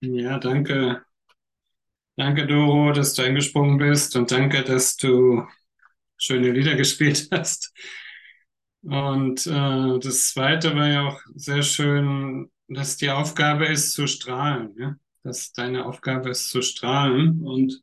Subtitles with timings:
[0.00, 1.02] Ja, danke.
[2.16, 5.42] Danke, Doro, dass du eingesprungen bist und danke, dass du
[6.18, 7.72] schöne Lieder gespielt hast.
[8.82, 14.74] Und äh, das Zweite war ja auch sehr schön, dass die Aufgabe ist zu strahlen,
[14.78, 14.96] ja?
[15.22, 17.42] Dass deine Aufgabe ist zu strahlen.
[17.46, 17.82] Und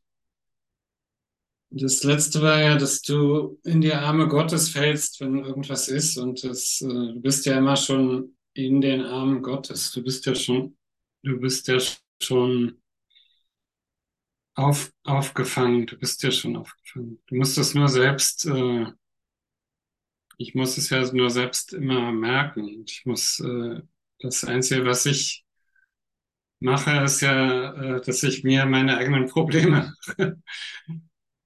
[1.70, 6.16] das Letzte war ja, dass du in die Arme Gottes fällst, wenn irgendwas ist.
[6.16, 9.92] Und das, äh, du bist ja immer schon in den Armen Gottes.
[9.92, 10.76] Du bist ja schon,
[11.22, 11.78] du bist ja
[12.20, 12.80] schon
[14.54, 15.86] auf, aufgefangen.
[15.86, 17.20] Du bist ja schon aufgefangen.
[17.26, 18.86] Du musst es nur selbst, äh,
[20.36, 22.84] ich muss es ja nur selbst immer merken.
[22.86, 23.80] Ich muss, äh,
[24.20, 25.44] das Einzige, was ich
[26.60, 29.94] mache, ist ja, äh, dass ich mir meine eigenen Probleme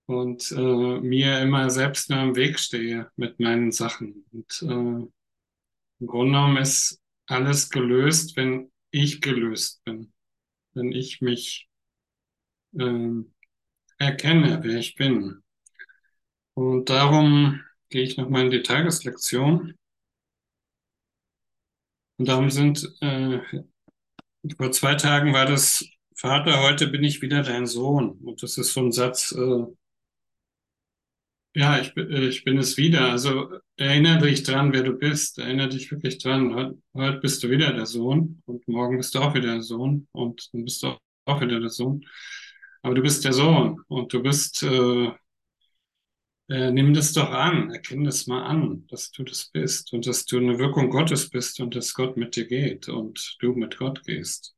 [0.06, 4.24] und äh, mir immer selbst nur im Weg stehe mit meinen Sachen.
[4.32, 4.66] Und äh,
[6.00, 10.12] im Grunde genommen ist alles gelöst, wenn ich gelöst bin,
[10.74, 11.68] wenn ich mich
[12.78, 13.24] äh,
[13.98, 15.42] erkenne, wer ich bin.
[16.54, 19.74] Und darum gehe ich nochmal in die Tageslektion.
[22.18, 23.40] Und darum sind, äh,
[24.56, 25.84] vor zwei Tagen war das,
[26.16, 28.10] Vater, heute bin ich wieder dein Sohn.
[28.22, 29.66] Und das ist so ein Satz, äh,
[31.54, 33.10] ja, ich, ich bin es wieder.
[33.10, 35.38] Also erinnere dich dran, wer du bist.
[35.38, 36.82] Erinnere dich wirklich dran.
[36.94, 40.48] Heute bist du wieder der Sohn und morgen bist du auch wieder der Sohn und
[40.52, 42.04] dann bist du auch wieder der Sohn.
[42.82, 45.12] Aber du bist der Sohn und du bist, äh,
[46.48, 50.24] äh, nimm das doch an, erkenne das mal an, dass du das bist und dass
[50.24, 54.02] du eine Wirkung Gottes bist und dass Gott mit dir geht und du mit Gott
[54.04, 54.54] gehst.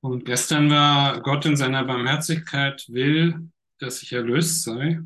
[0.00, 5.00] Und gestern war Gott in seiner Barmherzigkeit will, dass ich erlöst sei.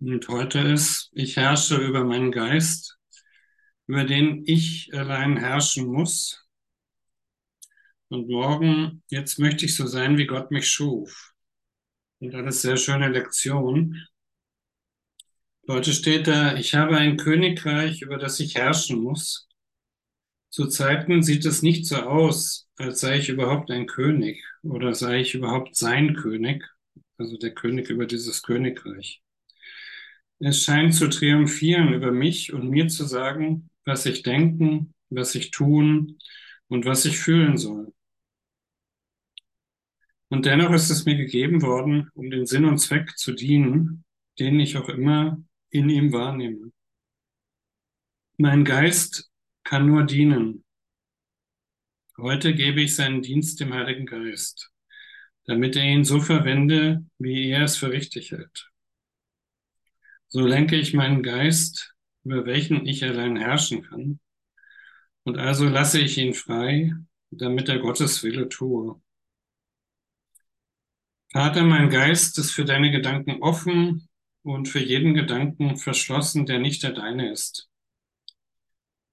[0.00, 2.98] Und heute ist, ich herrsche über meinen Geist,
[3.88, 6.46] über den ich allein herrschen muss.
[8.08, 11.34] Und morgen, jetzt möchte ich so sein, wie Gott mich schuf.
[12.20, 14.06] Und ist sehr schöne Lektion.
[15.68, 19.48] Heute steht da, ich habe ein Königreich, über das ich herrschen muss.
[20.48, 25.20] Zu Zeiten sieht es nicht so aus, als sei ich überhaupt ein König oder sei
[25.20, 26.64] ich überhaupt sein König,
[27.18, 29.22] also der König über dieses Königreich.
[30.40, 35.50] Es scheint zu triumphieren über mich und mir zu sagen, was ich denken, was ich
[35.50, 36.18] tun
[36.68, 37.92] und was ich fühlen soll.
[40.28, 44.04] Und dennoch ist es mir gegeben worden, um den Sinn und Zweck zu dienen,
[44.38, 46.70] den ich auch immer in ihm wahrnehme.
[48.36, 49.30] Mein Geist
[49.64, 50.64] kann nur dienen.
[52.16, 54.70] Heute gebe ich seinen Dienst dem Heiligen Geist,
[55.44, 58.70] damit er ihn so verwende, wie er es für richtig hält.
[60.28, 61.94] So lenke ich meinen Geist,
[62.24, 64.20] über welchen ich allein herrschen kann,
[65.24, 66.94] und also lasse ich ihn frei,
[67.30, 69.00] damit er Gottes Wille tue.
[71.32, 74.08] Vater, mein Geist ist für deine Gedanken offen
[74.42, 77.68] und für jeden Gedanken verschlossen, der nicht der deine ist.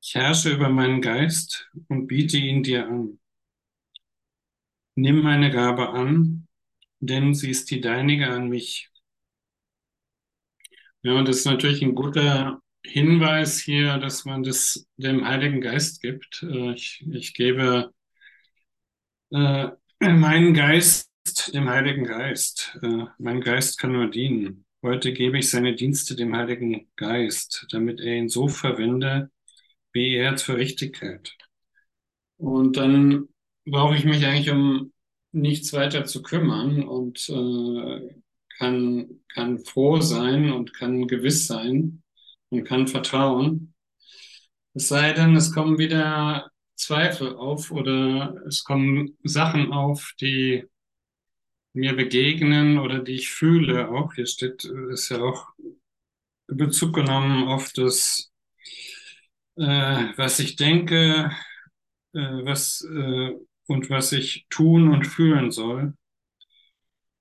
[0.01, 3.19] Ich herrsche über meinen Geist und biete ihn dir an.
[4.95, 6.47] Nimm meine Gabe an,
[6.99, 8.89] denn sie ist die deinige an mich.
[11.05, 16.01] Ja, und das ist natürlich ein guter Hinweis hier, dass man das dem Heiligen Geist
[16.01, 16.41] gibt.
[16.41, 17.93] Äh, ich, ich gebe
[19.31, 19.67] äh,
[19.99, 21.11] meinen Geist
[21.53, 22.75] dem Heiligen Geist.
[22.81, 24.65] Äh, mein Geist kann nur dienen.
[24.81, 29.29] Heute gebe ich seine Dienste dem Heiligen Geist, damit er ihn so verwende,
[29.94, 31.38] wie er es für richtig hält.
[32.38, 33.29] Und dann
[33.65, 34.91] brauche ich mich eigentlich um
[35.31, 38.25] nichts weiter zu kümmern und äh,
[38.57, 42.03] kann, kann froh sein und kann gewiss sein
[42.49, 43.73] und kann vertrauen.
[44.73, 50.65] Es sei denn, es kommen wieder Zweifel auf oder es kommen Sachen auf, die
[51.73, 54.13] mir begegnen oder die ich fühle auch.
[54.13, 55.47] Hier steht, ist ja auch
[56.47, 58.31] Bezug genommen auf das,
[59.57, 59.63] äh,
[60.17, 61.31] was ich denke,
[62.13, 63.35] äh, was äh,
[63.68, 65.94] und was ich tun und fühlen soll.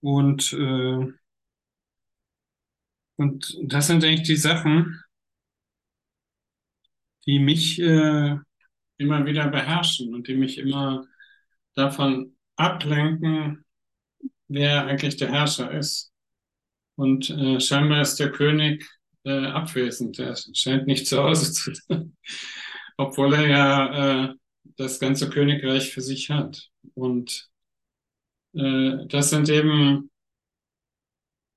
[0.00, 1.12] Und äh,
[3.16, 5.02] und das sind eigentlich die Sachen,
[7.26, 8.37] die mich äh,
[8.99, 11.06] immer wieder beherrschen und die mich immer
[11.75, 13.64] davon ablenken,
[14.49, 16.12] wer eigentlich der Herrscher ist.
[16.96, 18.88] Und äh, scheinbar ist der König
[19.25, 20.19] äh, abwesend.
[20.19, 22.16] Er scheint nicht zu Hause zu sein,
[22.96, 24.34] obwohl er ja äh,
[24.76, 26.70] das ganze Königreich für sich hat.
[26.94, 27.49] Und
[28.55, 30.11] äh, das sind eben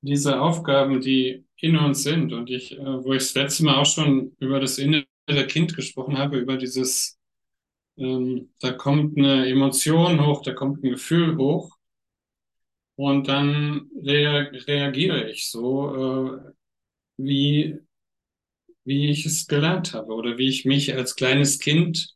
[0.01, 2.33] diese Aufgaben, die in uns sind.
[2.33, 5.05] Und ich, äh, wo ich das letzte Mal auch schon über das innere
[5.47, 7.17] Kind gesprochen habe, über dieses
[7.97, 11.77] ähm, da kommt eine Emotion hoch, da kommt ein Gefühl hoch
[12.95, 16.53] und dann rea reagiere ich so, äh,
[17.17, 17.79] wie,
[18.85, 22.15] wie ich es gelernt habe oder wie ich mich als kleines Kind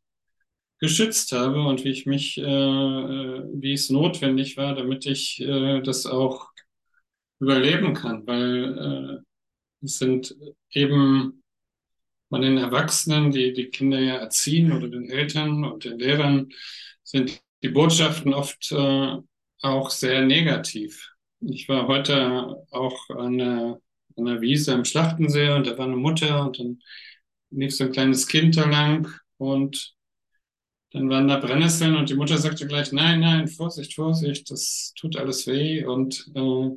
[0.79, 5.81] geschützt habe und wie ich mich, äh, äh wie es notwendig war, damit ich äh,
[5.81, 6.49] das auch
[7.39, 9.30] überleben kann, weil äh,
[9.83, 10.35] es sind
[10.71, 11.43] eben
[12.29, 16.49] von den Erwachsenen, die die Kinder ja erziehen oder den Eltern und den Lehrern,
[17.03, 19.17] sind die Botschaften oft äh,
[19.61, 21.11] auch sehr negativ.
[21.41, 23.81] Ich war heute auch an der,
[24.17, 26.79] an der Wiese am Schlachtensee und da war eine Mutter und dann
[27.49, 29.95] lief so ein kleines Kind da lang und
[30.91, 35.15] dann waren da Brennnesseln und die Mutter sagte gleich, nein, nein, Vorsicht, Vorsicht, das tut
[35.15, 35.85] alles weh.
[35.85, 36.69] Und äh,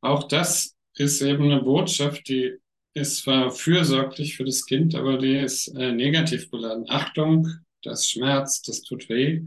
[0.00, 2.56] auch das ist eben eine Botschaft, die
[2.94, 6.86] ist zwar fürsorglich für das Kind, aber die ist äh, negativ beladen.
[6.88, 7.48] Achtung,
[7.82, 9.46] das schmerzt, das tut weh.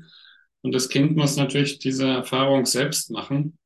[0.62, 3.57] Und das Kind muss natürlich diese Erfahrung selbst machen.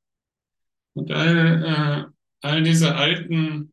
[0.94, 3.72] Und all, äh, all diese alten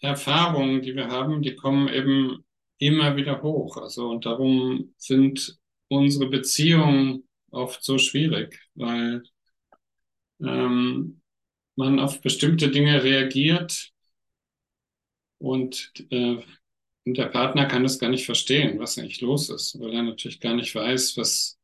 [0.00, 2.44] Erfahrungen, die wir haben, die kommen eben
[2.78, 3.76] immer wieder hoch.
[3.76, 5.56] Also, und darum sind
[5.88, 9.22] unsere Beziehungen oft so schwierig, weil
[10.40, 11.22] ähm,
[11.76, 13.92] man auf bestimmte Dinge reagiert
[15.38, 16.38] und äh,
[17.06, 20.54] der Partner kann das gar nicht verstehen, was eigentlich los ist, weil er natürlich gar
[20.54, 21.58] nicht weiß, was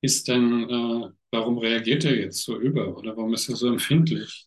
[0.00, 4.46] ist denn, äh, warum reagiert er jetzt so über oder warum ist er so empfindlich?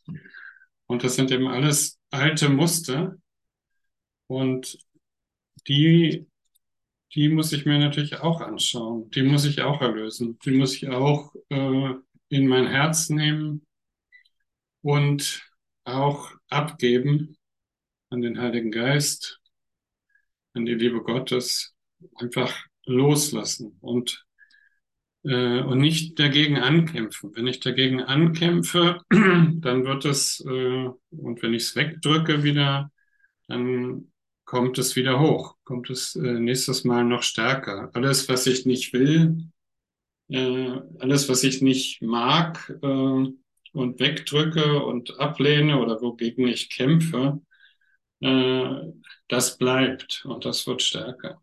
[0.86, 3.18] Und das sind eben alles alte Muster
[4.28, 4.78] und
[5.68, 6.28] die,
[7.14, 10.88] die muss ich mir natürlich auch anschauen, die muss ich auch erlösen, die muss ich
[10.88, 11.94] auch äh,
[12.30, 13.67] in mein Herz nehmen
[14.88, 15.46] und
[15.84, 17.36] auch abgeben
[18.10, 19.42] an den Heiligen Geist,
[20.54, 21.76] an die Liebe Gottes,
[22.16, 22.56] einfach
[22.86, 24.26] loslassen und
[25.26, 27.36] äh, und nicht dagegen ankämpfen.
[27.36, 32.90] Wenn ich dagegen ankämpfe, dann wird es, äh, und wenn ich es wegdrücke wieder,
[33.48, 34.14] dann
[34.46, 37.90] kommt es wieder hoch, kommt es äh, nächstes Mal noch stärker.
[37.94, 39.50] Alles, was ich nicht will,
[40.30, 43.34] äh, alles, was ich nicht mag äh,
[43.74, 47.42] und wegdrücke und ablehne oder wogegen ich kämpfe,
[48.22, 48.70] äh,
[49.28, 51.42] das bleibt und das wird stärker.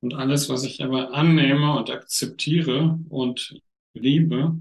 [0.00, 3.60] Und alles, was ich aber annehme und akzeptiere und
[3.94, 4.60] liebe,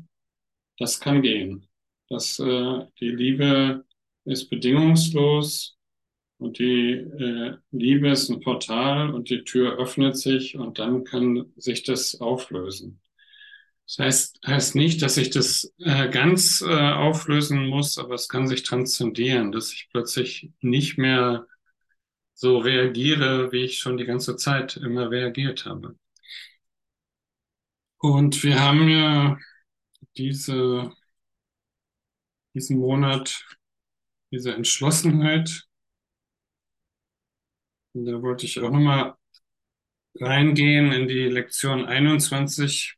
[0.78, 1.68] das kann gehen.
[2.10, 3.86] Das, äh, die Liebe
[4.26, 5.78] ist bedingungslos
[6.38, 11.52] und die äh, Liebe ist ein Portal und die Tür öffnet sich und dann kann
[11.56, 13.00] sich das auflösen.
[13.98, 18.48] Das heißt, heißt nicht, dass ich das äh, ganz äh, auflösen muss, aber es kann
[18.48, 21.46] sich transzendieren, dass ich plötzlich nicht mehr
[22.34, 25.98] so reagiere, wie ich schon die ganze Zeit immer reagiert habe.
[27.98, 29.38] Und wir haben ja
[30.16, 30.92] diese,
[32.54, 33.46] diesen Monat
[34.32, 35.68] diese Entschlossenheit.
[37.94, 39.16] Und da wollte ich auch nochmal
[40.16, 42.98] reingehen in die Lektion 21.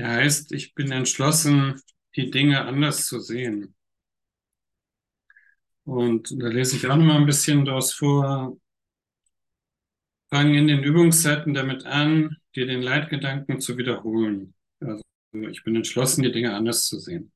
[0.00, 1.78] Ja, heißt, ich bin entschlossen,
[2.16, 3.74] die Dinge anders zu sehen.
[5.84, 8.56] Und da lese ich auch noch mal ein bisschen daraus vor.
[10.30, 14.54] Fangen in den Übungszeiten damit an, dir den Leitgedanken zu wiederholen.
[14.80, 17.30] Also ich bin entschlossen, die Dinge anders zu sehen.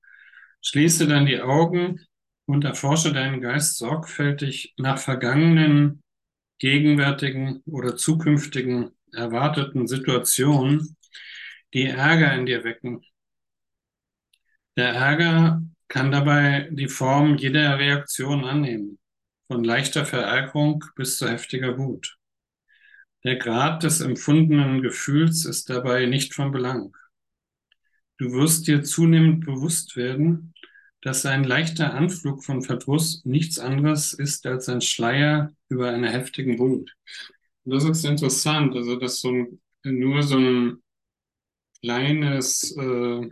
[0.62, 2.00] Schließe dann die Augen
[2.46, 6.02] und erforsche deinen Geist sorgfältig nach vergangenen,
[6.58, 10.96] gegenwärtigen oder zukünftigen erwarteten Situationen,
[11.74, 13.04] die Ärger in dir wecken.
[14.76, 18.98] Der Ärger kann dabei die Form jeder Reaktion annehmen,
[19.48, 22.16] von leichter Verärgerung bis zu heftiger Wut.
[23.24, 26.96] Der Grad des empfundenen Gefühls ist dabei nicht von Belang.
[28.18, 30.54] Du wirst dir zunehmend bewusst werden,
[31.00, 36.58] dass ein leichter Anflug von Verdruss nichts anderes ist als ein Schleier über einer heftigen
[36.58, 36.94] Wut.
[37.64, 40.83] Das ist interessant, also dass so ein, nur so ein
[41.84, 43.30] kleines äh,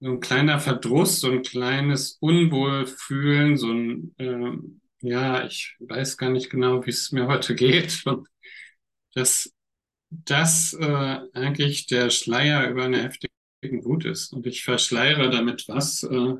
[0.00, 4.52] so ein kleiner Verdruss, so ein kleines Unwohlfühlen, so ein, äh,
[5.02, 8.02] ja, ich weiß gar nicht genau, wie es mir heute geht.
[9.14, 9.52] Dass
[10.10, 13.32] das äh, eigentlich der Schleier über eine heftige
[13.84, 14.32] Wut ist.
[14.32, 16.34] Und ich verschleiere damit was, äh,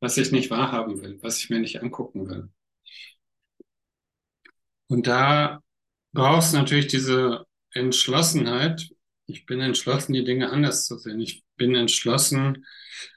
[0.00, 2.50] was ich nicht wahrhaben will, was ich mir nicht angucken will.
[4.88, 5.62] Und da
[6.12, 8.90] brauchst du natürlich diese Entschlossenheit.
[9.30, 11.20] Ich bin entschlossen, die Dinge anders zu sehen.
[11.20, 12.66] Ich bin entschlossen,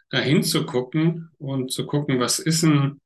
[0.09, 3.01] dahin zu gucken und zu gucken, was ist denn,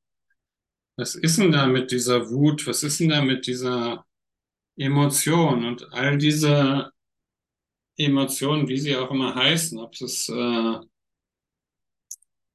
[0.97, 4.05] was ist denn da mit dieser Wut, was ist denn da mit dieser
[4.75, 6.91] Emotionen und all diese
[7.97, 10.79] Emotionen, wie sie auch immer heißen, ob es äh,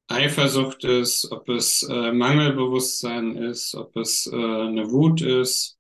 [0.09, 5.79] Eifersucht ist, ob es äh, Mangelbewusstsein ist, ob es äh, eine Wut ist,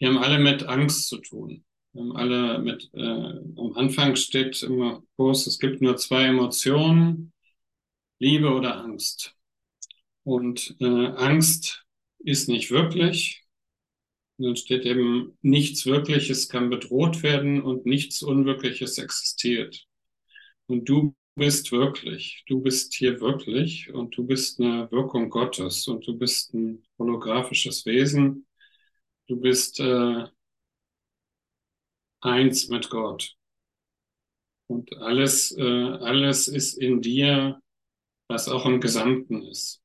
[0.00, 1.64] die haben alle mit Angst zu tun.
[1.98, 7.32] Haben alle mit, äh, am Anfang steht immer groß, es gibt nur zwei Emotionen,
[8.20, 9.34] Liebe oder Angst.
[10.24, 11.84] Und äh, Angst
[12.18, 13.44] ist nicht wirklich.
[14.38, 19.86] Dann steht eben, nichts Wirkliches kann bedroht werden und nichts Unwirkliches existiert.
[20.66, 26.06] Und du bist wirklich, du bist hier wirklich und du bist eine Wirkung Gottes und
[26.06, 28.46] du bist ein holographisches Wesen.
[29.28, 30.26] Du bist äh,
[32.20, 33.36] eins mit Gott.
[34.66, 37.60] Und alles, äh, alles ist in dir,
[38.28, 39.82] was auch im Gesamten ist.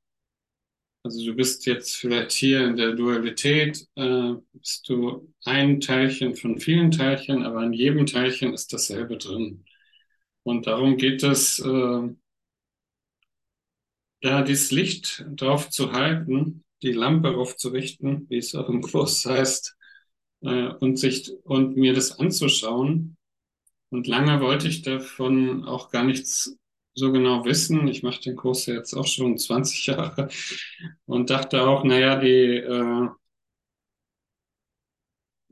[1.05, 6.59] Also du bist jetzt vielleicht hier in der Dualität, äh, bist du ein Teilchen von
[6.59, 9.65] vielen Teilchen, aber in jedem Teilchen ist dasselbe drin.
[10.43, 12.09] Und darum geht es, äh,
[14.21, 19.75] ja, dieses Licht drauf zu halten, die Lampe aufzurichten, wie es auch im Kurs heißt,
[20.43, 23.17] äh, und sich und mir das anzuschauen.
[23.89, 26.57] Und lange wollte ich davon auch gar nichts
[26.95, 27.88] so genau wissen.
[27.88, 30.29] Ich mache den Kurs jetzt auch schon 20 Jahre
[31.05, 33.07] und dachte auch, naja, die, äh,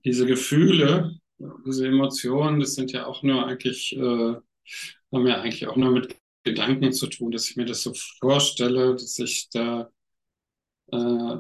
[0.04, 1.20] diese Gefühle,
[1.66, 4.36] diese Emotionen, das sind ja auch nur eigentlich, äh,
[5.12, 8.94] haben ja eigentlich auch nur mit Gedanken zu tun, dass ich mir das so vorstelle,
[8.94, 9.92] dass ich da
[10.92, 11.38] äh,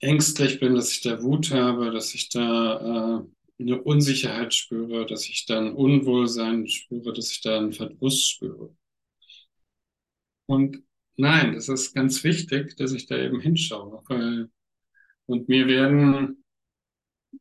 [0.00, 5.28] ängstlich bin, dass ich da Wut habe, dass ich da äh, eine Unsicherheit spüre, dass
[5.28, 8.74] ich da ein Unwohlsein spüre, dass ich da einen Verdruss spüre.
[10.46, 10.82] Und
[11.16, 14.02] nein, das ist ganz wichtig, dass ich da eben hinschaue.
[14.08, 14.50] Weil,
[15.26, 16.44] und mir werden,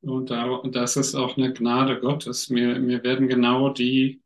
[0.02, 4.22] und, da, das ist auch eine Gnade Gottes, mir, mir werden genau die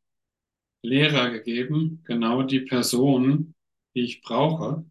[0.81, 3.55] Lehrer gegeben, genau die Personen,
[3.95, 4.85] die ich brauche.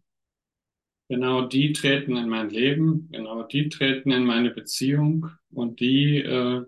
[1.13, 6.65] Genau die treten in mein Leben, genau die treten in meine Beziehung und die, äh,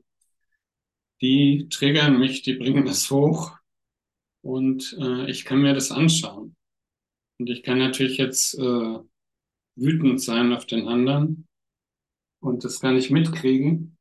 [1.20, 3.58] die triggern mich, die bringen das hoch
[4.44, 6.56] und äh, ich kann mir das anschauen.
[7.40, 9.00] Und ich kann natürlich jetzt äh,
[9.78, 11.48] wütend sein auf den anderen
[12.40, 13.98] und das kann ich mitkriegen,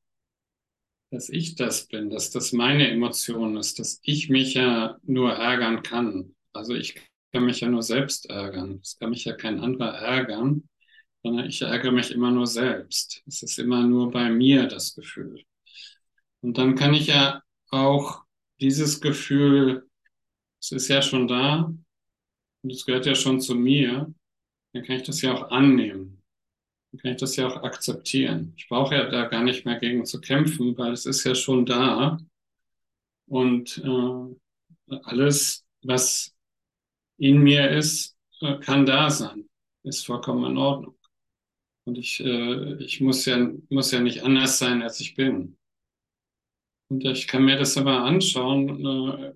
[1.11, 5.83] dass ich das bin, dass das meine Emotion ist, dass ich mich ja nur ärgern
[5.83, 6.35] kann.
[6.53, 7.01] Also ich
[7.35, 8.79] kann mich ja nur selbst ärgern.
[8.81, 10.69] Es kann mich ja kein anderer ärgern,
[11.25, 13.23] sondern ich ärgere mich immer nur selbst.
[13.27, 15.43] Es ist immer nur bei mir das Gefühl.
[16.43, 18.23] Und dann kann ich ja auch
[18.61, 19.89] dieses Gefühl,
[20.61, 21.75] es ist ja schon da,
[22.63, 24.15] und es gehört ja schon zu mir,
[24.73, 26.23] dann kann ich das ja auch annehmen.
[26.93, 28.55] Dann kann ich das ja auch akzeptieren.
[28.57, 31.67] Ich brauche ja da gar nicht mehr gegen zu kämpfen, weil es ist ja schon
[31.67, 32.19] da.
[33.27, 36.34] Und äh, alles, was
[37.19, 39.49] in mir ist, äh, kann da sein.
[39.83, 40.97] Ist vollkommen in Ordnung.
[41.85, 45.57] Und ich, äh, ich muss ja, muss ja nicht anders sein, als ich bin.
[46.89, 49.33] Und ich kann mir das aber anschauen, äh,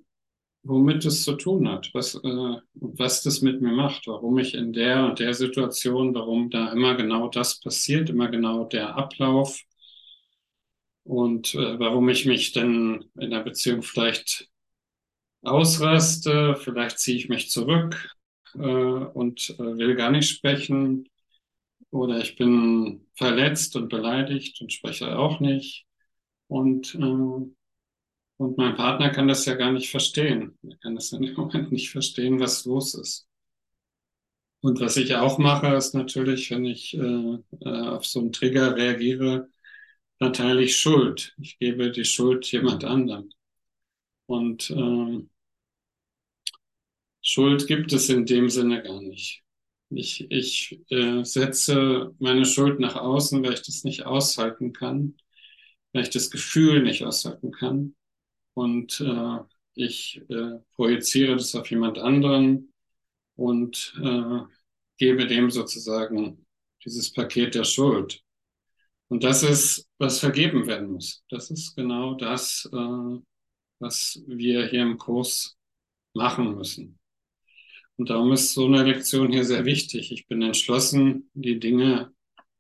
[0.63, 5.05] womit es zu tun hat, was, was das mit mir macht, warum ich in der
[5.07, 9.63] und der Situation, warum da immer genau das passiert, immer genau der Ablauf
[11.05, 14.49] und äh, warum ich mich denn in der Beziehung vielleicht
[15.43, 18.09] ausraste, vielleicht ziehe ich mich zurück
[18.55, 21.09] äh, und äh, will gar nicht sprechen
[21.91, 25.87] oder ich bin verletzt und beleidigt und spreche auch nicht
[26.49, 27.49] und äh,
[28.39, 30.57] und mein Partner kann das ja gar nicht verstehen.
[30.63, 33.27] Er kann das in dem Moment nicht verstehen, was los ist.
[34.61, 38.77] Und was ich auch mache, ist natürlich, wenn ich äh, äh, auf so einen Trigger
[38.77, 39.49] reagiere,
[40.19, 41.35] dann teile ich Schuld.
[41.41, 43.31] Ich gebe die Schuld jemand anderem.
[44.29, 45.27] Und äh,
[47.23, 49.43] Schuld gibt es in dem Sinne gar nicht.
[49.91, 55.17] Ich, ich äh, setze meine Schuld nach außen, weil ich das nicht aushalten kann,
[55.93, 57.95] weil ich das Gefühl nicht aushalten kann
[58.55, 59.39] und äh,
[59.75, 62.73] ich äh, projiziere das auf jemand anderen
[63.37, 64.41] und äh,
[64.99, 66.45] gebe dem sozusagen
[66.85, 68.23] dieses Paket der Schuld.
[69.09, 71.25] Und das ist, was vergeben werden muss.
[71.31, 73.19] Das ist genau das, äh,
[73.79, 75.57] was wir hier im Kurs
[76.15, 76.99] machen müssen.
[77.97, 80.13] Und darum ist so eine Lektion hier sehr wichtig.
[80.13, 82.13] Ich bin entschlossen, die Dinge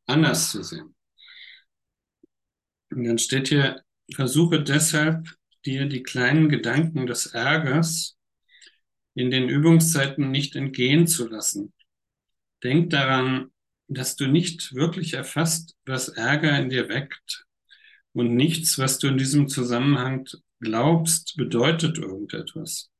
[0.06, 0.94] anders zu sehen.
[2.90, 3.82] Und dann steht hier,
[4.12, 5.28] versuche deshalb
[5.64, 8.16] dir die kleinen Gedanken des Ärgers
[9.14, 11.72] in den Übungszeiten nicht entgehen zu lassen.
[12.62, 13.52] Denk daran,
[13.88, 17.46] dass du nicht wirklich erfasst, was Ärger in dir weckt
[18.12, 20.28] Und nichts, was du in diesem Zusammenhang
[20.60, 22.90] glaubst, bedeutet irgendetwas.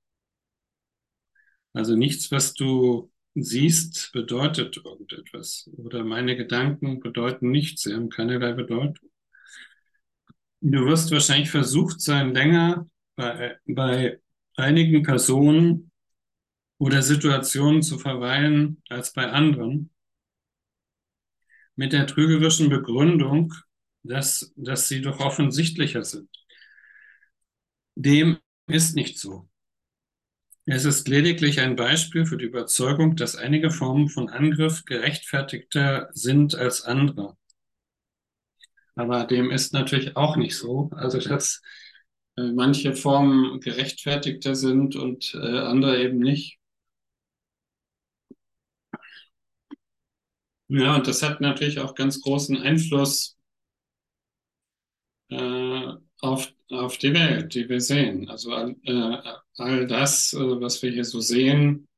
[1.72, 5.70] Also nichts, was du siehst, bedeutet irgendetwas.
[5.76, 9.10] Oder meine Gedanken bedeuten nichts, sie haben keinerlei Bedeutung.
[10.60, 14.20] Du wirst wahrscheinlich versucht sein, länger bei, bei
[14.56, 15.90] einigen Personen
[16.78, 19.90] oder Situationen zu verweilen als bei anderen,
[21.76, 23.54] mit der trügerischen Begründung,
[24.02, 26.28] dass, dass sie doch offensichtlicher sind.
[27.99, 28.38] Dem
[28.69, 29.49] ist nicht so.
[30.67, 36.55] Es ist lediglich ein Beispiel für die Überzeugung, dass einige Formen von Angriff gerechtfertigter sind
[36.55, 37.37] als andere.
[38.95, 40.90] Aber dem ist natürlich auch nicht so.
[40.95, 41.61] Also dass
[42.37, 46.59] äh, manche Formen gerechtfertigter sind und äh, andere eben nicht.
[50.69, 53.37] Ja, und das hat natürlich auch ganz großen Einfluss
[55.31, 58.28] äh, auf, auf die Welt, die wir sehen.
[58.28, 59.18] Also äh,
[59.56, 61.88] all das, äh, was wir hier so sehen,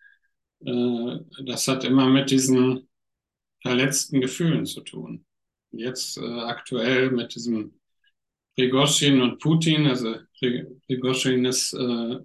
[0.65, 2.89] äh, das hat immer mit diesen
[3.63, 5.25] verletzten Gefühlen zu tun.
[5.71, 7.75] Jetzt äh, aktuell mit diesem
[8.57, 10.17] Prigozhin und Putin, also
[10.87, 12.19] Prigozhin ist äh,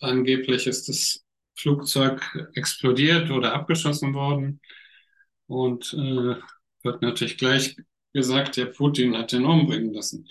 [0.00, 2.20] angeblich ist das Flugzeug
[2.54, 4.60] explodiert oder abgeschossen worden
[5.46, 6.36] und äh,
[6.82, 7.76] wird natürlich gleich
[8.12, 10.26] gesagt, der Putin hat den umbringen lassen.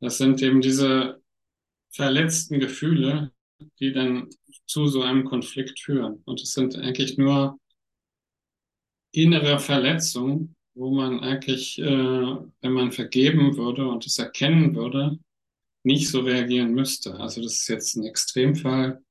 [0.00, 1.22] Das sind eben diese
[1.90, 3.32] verletzten Gefühle,
[3.78, 4.28] die dann
[4.66, 6.22] zu so einem Konflikt führen.
[6.24, 7.58] Und es sind eigentlich nur
[9.12, 15.18] innere Verletzungen, wo man eigentlich, äh, wenn man vergeben würde und es erkennen würde,
[15.82, 17.14] nicht so reagieren müsste.
[17.18, 19.02] Also das ist jetzt ein Extremfall,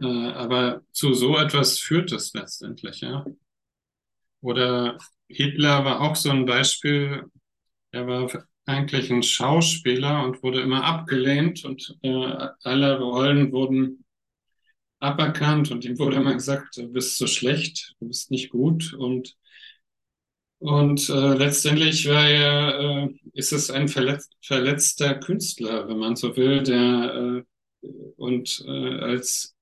[0.00, 3.24] äh, aber zu so etwas führt es letztendlich, ja.
[4.40, 7.24] Oder Hitler war auch so ein Beispiel.
[7.90, 14.04] Er war eigentlich ein Schauspieler und wurde immer abgelehnt und äh, alle Rollen wurden
[14.98, 19.36] aberkannt und ihm wurde immer gesagt, du bist so schlecht, du bist nicht gut und
[20.58, 26.34] und äh, letztendlich war er, äh, ist es ein verletz verletzter Künstler, wenn man so
[26.36, 27.44] will, der
[27.84, 29.54] äh, und äh, als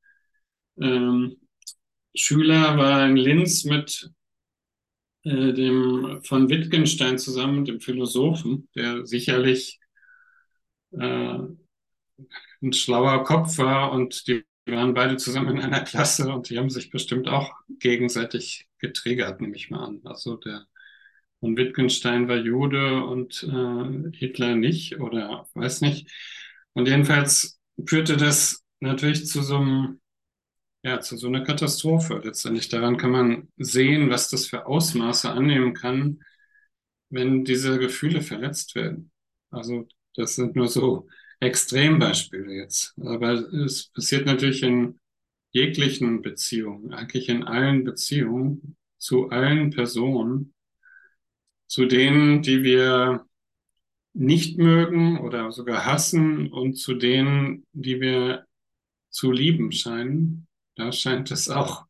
[0.80, 1.36] ähm,
[2.14, 4.10] Schüler war in Linz mit
[5.24, 9.80] äh, dem von Wittgenstein zusammen, dem Philosophen, der sicherlich
[10.92, 11.38] äh,
[12.62, 16.70] ein schlauer Kopf war und die waren beide zusammen in einer Klasse und die haben
[16.70, 20.00] sich bestimmt auch gegenseitig getriggert, nehme ich mal an.
[20.04, 20.66] Also der
[21.40, 26.10] von Wittgenstein war Jude und äh, Hitler nicht oder weiß nicht.
[26.72, 30.00] Und jedenfalls führte das natürlich zu so einem
[30.84, 32.68] ja, zu so einer Katastrophe letztendlich.
[32.68, 36.22] Daran kann man sehen, was das für Ausmaße annehmen kann,
[37.08, 39.10] wenn diese Gefühle verletzt werden.
[39.50, 41.08] Also das sind nur so
[41.40, 42.94] Extrembeispiele jetzt.
[43.00, 45.00] Aber es passiert natürlich in
[45.52, 50.52] jeglichen Beziehungen, eigentlich in allen Beziehungen, zu allen Personen,
[51.66, 53.26] zu denen, die wir
[54.12, 58.46] nicht mögen oder sogar hassen und zu denen, die wir
[59.10, 60.46] zu lieben scheinen.
[60.76, 61.86] Da scheint es auch,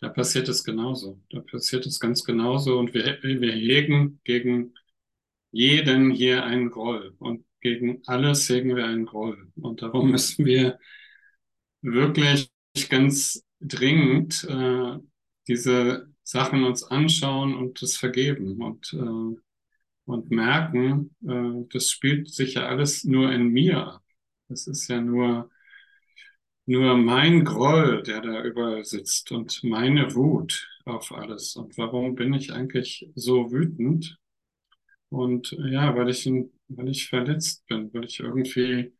[0.00, 1.20] da passiert es genauso.
[1.30, 4.74] Da passiert es ganz genauso und wir, wir hegen gegen
[5.52, 9.50] jeden hier einen Groll und gegen alles hegen wir einen Groll.
[9.56, 10.78] Und darum müssen wir
[11.82, 12.50] wirklich
[12.90, 14.98] ganz dringend äh,
[15.48, 19.40] diese Sachen uns anschauen und das vergeben und, äh,
[20.06, 24.02] und merken, äh, das spielt sich ja alles nur in mir ab.
[24.48, 25.50] Das ist ja nur
[26.66, 31.56] nur mein Groll, der da überall sitzt und meine Wut auf alles.
[31.56, 34.18] Und warum bin ich eigentlich so wütend?
[35.10, 36.26] Und ja, weil ich,
[36.68, 38.92] weil ich verletzt bin, weil ich irgendwie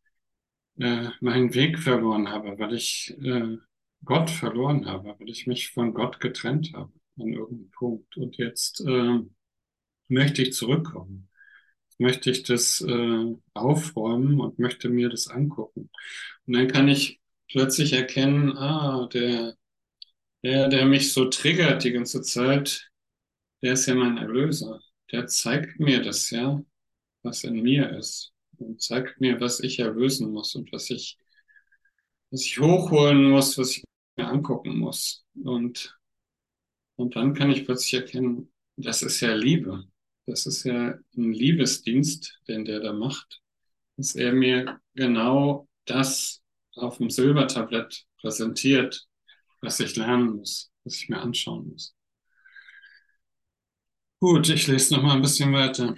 [0.79, 3.59] äh, meinen Weg verloren habe, weil ich äh,
[4.05, 8.17] Gott verloren habe, weil ich mich von Gott getrennt habe an irgendeinem Punkt.
[8.17, 9.21] Und jetzt äh,
[10.09, 11.29] möchte ich zurückkommen.
[11.99, 15.91] möchte ich das äh, aufräumen und möchte mir das angucken.
[16.47, 19.57] Und dann kann ich plötzlich erkennen, ah, der,
[20.43, 22.91] der, der mich so triggert die ganze Zeit,
[23.63, 24.81] der ist ja mein Erlöser.
[25.11, 26.63] Der zeigt mir das ja,
[27.23, 28.33] was in mir ist.
[28.59, 31.19] Und zeigt mir, was ich erlösen muss und was ich,
[32.31, 33.85] was ich hochholen muss, was ich
[34.17, 35.25] mir angucken muss.
[35.43, 35.99] Und,
[36.97, 39.85] und dann kann ich plötzlich erkennen, das ist ja Liebe.
[40.27, 43.43] Das ist ja ein Liebesdienst, den der da macht,
[43.97, 46.44] dass er mir genau das
[46.77, 49.07] auf dem Silbertablett präsentiert,
[49.61, 51.95] was ich lernen muss, was ich mir anschauen muss.
[54.21, 55.95] Gut, ich lese noch mal ein bisschen weiter.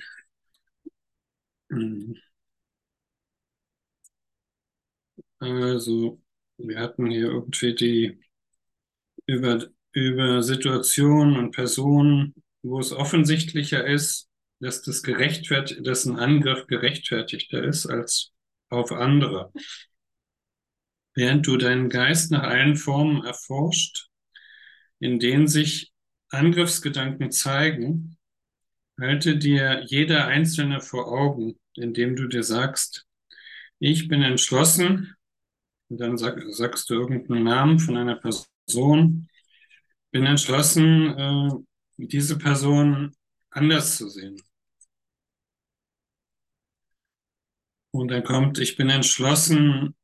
[5.38, 6.20] Also,
[6.58, 8.20] wir hatten hier irgendwie die
[9.26, 14.28] über, über Situationen und Personen, wo es offensichtlicher ist,
[14.60, 18.32] dass das gerechtfertigt, dass ein Angriff gerechtfertigter ist als
[18.68, 19.52] auf andere.
[21.16, 24.11] Während du deinen Geist nach allen Formen erforscht,
[25.00, 25.92] in denen sich
[26.29, 28.18] Angriffsgedanken zeigen,
[29.00, 33.07] halte dir jeder einzelne vor Augen, indem du dir sagst,
[33.79, 35.14] ich bin entschlossen,
[35.88, 39.29] und dann sag, sagst du irgendeinen Namen von einer Person,
[40.11, 41.50] bin entschlossen, äh,
[41.96, 43.14] diese Person
[43.50, 44.42] anders zu sehen.
[47.90, 49.95] Und dann kommt, ich bin entschlossen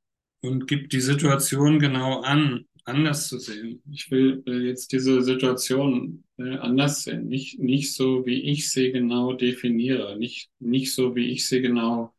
[0.43, 3.83] und gibt die Situation genau an, anders zu sehen.
[3.91, 8.93] Ich will äh, jetzt diese Situation äh, anders sehen, nicht, nicht so, wie ich sie
[8.93, 12.13] genau definiere, nicht, nicht so, wie ich sie genau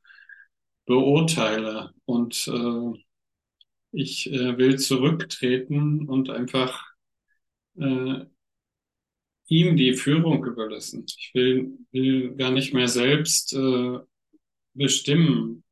[0.86, 1.92] beurteile.
[2.06, 3.04] Und äh,
[3.92, 6.84] ich äh, will zurücktreten und einfach
[7.78, 8.26] äh,
[9.48, 11.06] ihm die Führung überlassen.
[11.08, 14.00] Ich will, will gar nicht mehr selbst äh,
[14.74, 15.64] bestimmen,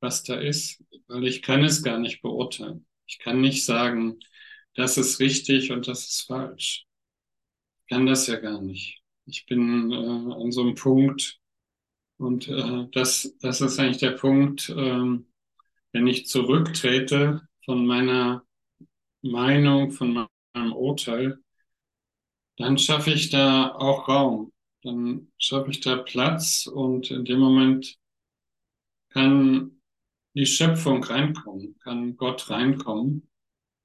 [0.00, 2.86] was da ist, weil ich kann es gar nicht beurteilen.
[3.06, 4.20] Ich kann nicht sagen,
[4.74, 6.86] das ist richtig und das ist falsch.
[7.82, 9.02] Ich kann das ja gar nicht.
[9.26, 11.40] Ich bin äh, an so einem Punkt
[12.18, 15.18] und äh, das, das ist eigentlich der Punkt, äh,
[15.92, 18.44] wenn ich zurücktrete von meiner
[19.22, 21.38] Meinung, von meinem Urteil,
[22.56, 24.52] dann schaffe ich da auch Raum.
[24.82, 27.96] Dann schaffe ich da Platz und in dem Moment
[29.10, 29.79] kann
[30.34, 33.28] die Schöpfung reinkommen, kann Gott reinkommen,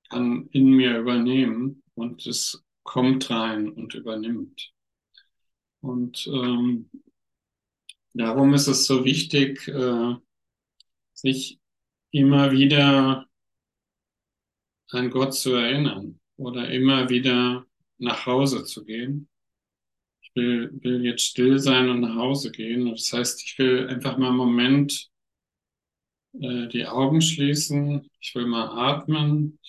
[0.10, 4.72] kann in mir übernehmen und es kommt rein und übernimmt.
[5.82, 6.90] Und ähm,
[8.14, 10.16] darum ist es so wichtig, äh,
[11.14, 11.60] sich
[12.12, 13.28] immer wieder
[14.90, 17.66] an Gott zu erinnern oder immer wieder
[17.98, 19.28] nach Hause zu gehen.
[20.22, 22.90] Ich will, will jetzt still sein und nach Hause gehen.
[22.90, 25.12] Das heißt, ich will einfach mal einen Moment
[26.42, 28.10] äh, die Augen schließen.
[28.20, 29.60] Ich will mal atmen,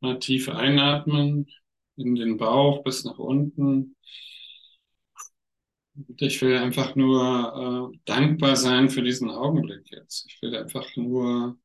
[0.00, 1.48] mal tief einatmen
[1.96, 3.96] in den Bauch bis nach unten.
[5.94, 10.26] Und ich will einfach nur äh, dankbar sein für diesen Augenblick jetzt.
[10.28, 11.58] Ich will einfach nur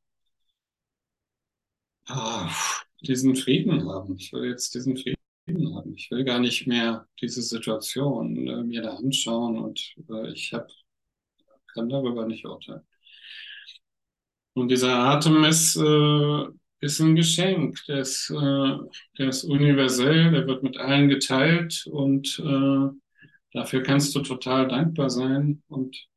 [2.08, 2.50] ah,
[3.02, 4.16] diesen Frieden haben.
[4.18, 5.94] Ich will jetzt diesen Frieden haben.
[5.96, 10.70] Ich will gar nicht mehr diese Situation äh, mir da anschauen und äh, ich hab,
[11.74, 12.86] kann darüber nicht urteilen.
[14.56, 16.46] Und dieser Atem ist, äh,
[16.80, 17.78] ist ein Geschenk.
[17.88, 18.78] Der ist, äh,
[19.18, 22.90] der ist universell, der wird mit allen geteilt und äh,
[23.52, 26.08] dafür kannst du total dankbar sein und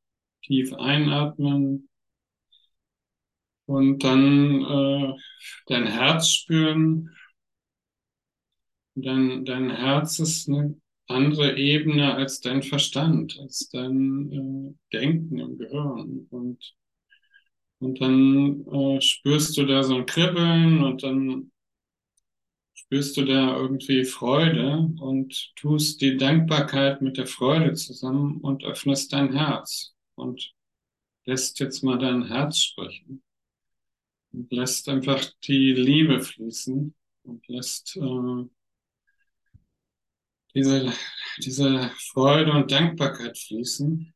[0.44, 1.88] tief einatmen
[3.66, 5.14] und dann äh,
[5.66, 7.10] dein Herz spüren.
[8.94, 15.58] Dein, dein Herz ist eine andere Ebene als dein Verstand, als dein äh, Denken im
[15.58, 16.26] Gehirn.
[16.30, 16.74] Und
[17.80, 21.52] und dann äh, spürst du da so ein Kribbeln und dann
[22.74, 29.12] spürst du da irgendwie Freude und tust die Dankbarkeit mit der Freude zusammen und öffnest
[29.12, 30.54] dein Herz und
[31.26, 33.22] lässt jetzt mal dein Herz sprechen
[34.32, 38.44] und lässt einfach die Liebe fließen und lässt äh,
[40.54, 40.92] diese,
[41.38, 44.14] diese Freude und Dankbarkeit fließen.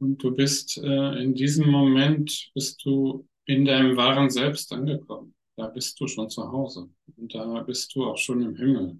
[0.00, 5.34] Und du bist äh, in diesem Moment, bist du in deinem wahren Selbst angekommen.
[5.56, 6.88] Da bist du schon zu Hause.
[7.16, 8.98] Und da bist du auch schon im Himmel.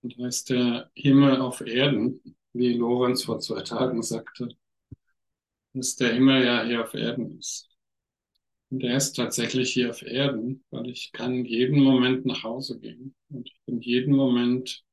[0.00, 4.48] Und da ist der Himmel auf Erden, wie Lorenz vor zwei Tagen sagte,
[5.74, 7.68] dass der Himmel ja hier auf Erden ist.
[8.70, 13.14] Und er ist tatsächlich hier auf Erden, weil ich kann jeden Moment nach Hause gehen.
[13.28, 14.84] Und ich bin jeden Moment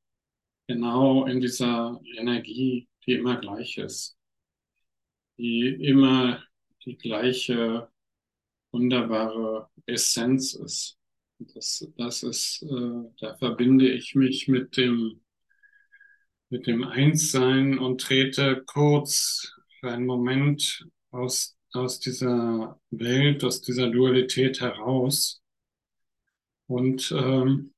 [0.66, 4.15] genau in dieser Energie, die immer gleich ist
[5.38, 6.42] die immer
[6.84, 7.88] die gleiche
[8.72, 10.98] wunderbare Essenz ist.
[11.38, 15.20] Das, das ist, äh, da verbinde ich mich mit dem,
[16.48, 23.90] mit dem Einssein und trete kurz für einen Moment aus, aus dieser Welt, aus dieser
[23.90, 25.42] Dualität heraus
[26.66, 27.74] und ähm,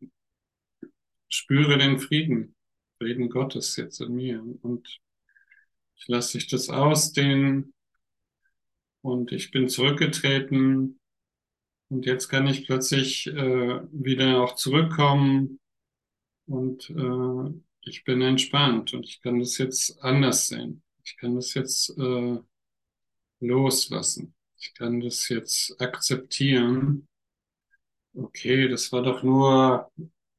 [1.29, 2.55] spüre den Frieden,
[2.99, 5.01] Frieden Gottes jetzt in mir und
[5.99, 7.75] ich lasse sich das ausdehnen
[9.03, 10.99] und ich bin zurückgetreten
[11.89, 15.59] und jetzt kann ich plötzlich äh, wieder auch zurückkommen
[16.47, 20.83] und äh, ich bin entspannt und ich kann das jetzt anders sehen.
[21.05, 22.39] Ich kann das jetzt äh,
[23.41, 24.35] loslassen.
[24.59, 27.09] Ich kann das jetzt akzeptieren.
[28.15, 29.91] Okay, das war doch nur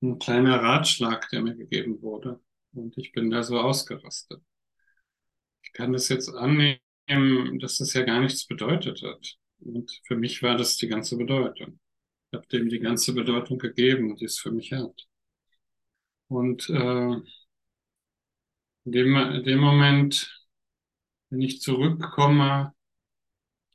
[0.02, 2.39] ein kleiner Ratschlag, der mir gegeben wurde.
[2.74, 4.41] Und ich bin da so ausgerastet.
[5.63, 6.80] Ich kann das jetzt annehmen,
[7.60, 9.38] dass das ja gar nichts bedeutet hat.
[9.60, 11.80] Und für mich war das die ganze Bedeutung.
[12.32, 15.08] Ich habe dem die ganze Bedeutung gegeben, die es für mich hat.
[16.28, 17.15] Und äh,
[18.86, 20.48] in dem, in dem Moment,
[21.30, 22.74] wenn ich zurückkomme,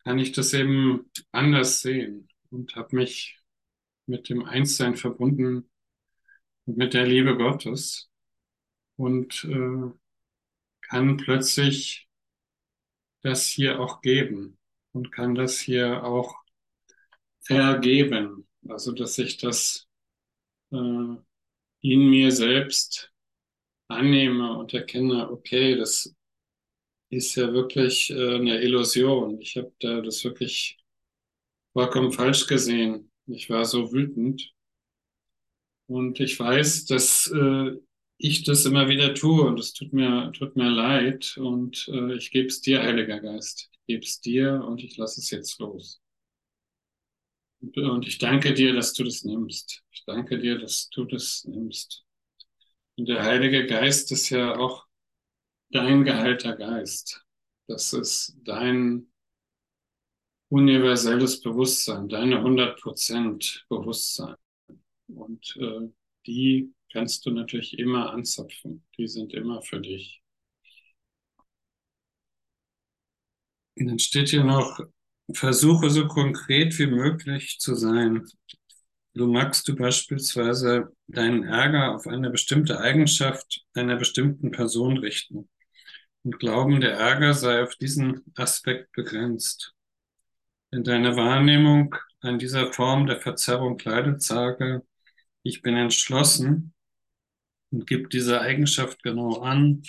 [0.04, 3.38] kann ich das eben anders sehen und habe mich
[4.06, 5.68] mit dem Einssein verbunden
[6.66, 8.10] und mit der Liebe Gottes
[8.96, 9.90] und äh,
[10.94, 12.08] kann plötzlich
[13.22, 14.56] das hier auch geben
[14.92, 16.36] und kann das hier auch
[17.40, 18.46] vergeben.
[18.68, 19.88] Also, dass ich das
[20.70, 20.76] äh,
[21.80, 23.12] in mir selbst
[23.88, 26.14] annehme und erkenne, okay, das
[27.10, 29.40] ist ja wirklich äh, eine Illusion.
[29.40, 30.78] Ich habe da das wirklich
[31.72, 33.10] vollkommen falsch gesehen.
[33.26, 34.54] Ich war so wütend.
[35.88, 37.80] Und ich weiß, dass äh,
[38.24, 41.36] ich das immer wieder tue und es tut mir, tut mir leid.
[41.36, 43.70] Und äh, ich gebe es dir, Heiliger Geist.
[43.70, 46.00] Ich gebe es dir und ich lasse es jetzt los.
[47.60, 49.82] Und, und ich danke dir, dass du das nimmst.
[49.92, 52.06] Ich danke dir, dass du das nimmst.
[52.96, 54.86] Und der Heilige Geist ist ja auch
[55.70, 57.26] dein geheilter Geist.
[57.66, 59.12] Das ist dein
[60.48, 64.36] universelles Bewusstsein, deine 100% Bewusstsein.
[65.08, 65.90] Und äh,
[66.26, 68.84] die kannst du natürlich immer anzapfen.
[68.96, 70.22] Die sind immer für dich.
[73.76, 74.78] Und dann steht hier noch,
[75.32, 78.24] versuche so konkret wie möglich zu sein.
[79.14, 85.48] Du magst du beispielsweise deinen Ärger auf eine bestimmte Eigenschaft einer bestimmten Person richten
[86.22, 89.74] und glauben, der Ärger sei auf diesen Aspekt begrenzt.
[90.70, 94.86] In deiner Wahrnehmung an dieser Form der Verzerrung leidet, sage,
[95.42, 96.73] ich bin entschlossen
[97.74, 99.82] und gib diese Eigenschaft genau an,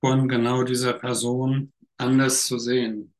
[0.00, 3.12] von genau dieser Person anders zu sehen.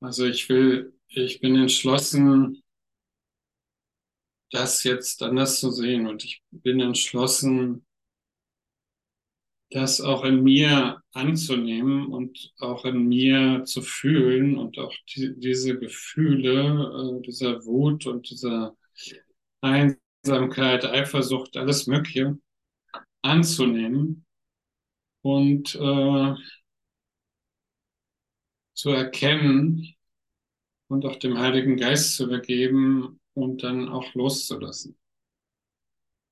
[0.00, 2.62] Also ich will, ich bin entschlossen,
[4.50, 6.06] das jetzt anders zu sehen.
[6.06, 7.84] Und ich bin entschlossen,
[9.70, 15.78] das auch in mir anzunehmen und auch in mir zu fühlen und auch die, diese
[15.78, 18.76] Gefühle, äh, dieser Wut und dieser
[19.60, 22.38] Einsamkeit, Eifersucht, alles Mögliche
[23.22, 24.24] anzunehmen
[25.22, 26.34] und äh,
[28.74, 29.94] zu erkennen
[30.88, 34.96] und auch dem Heiligen Geist zu übergeben, und dann auch loszulassen.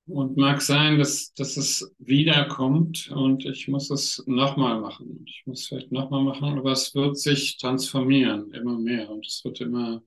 [0.07, 5.25] Und mag sein, dass, dass es wiederkommt und ich muss es nochmal machen.
[5.27, 9.09] Ich muss vielleicht nochmal machen, aber es wird sich transformieren, immer mehr.
[9.09, 10.01] Und es wird immer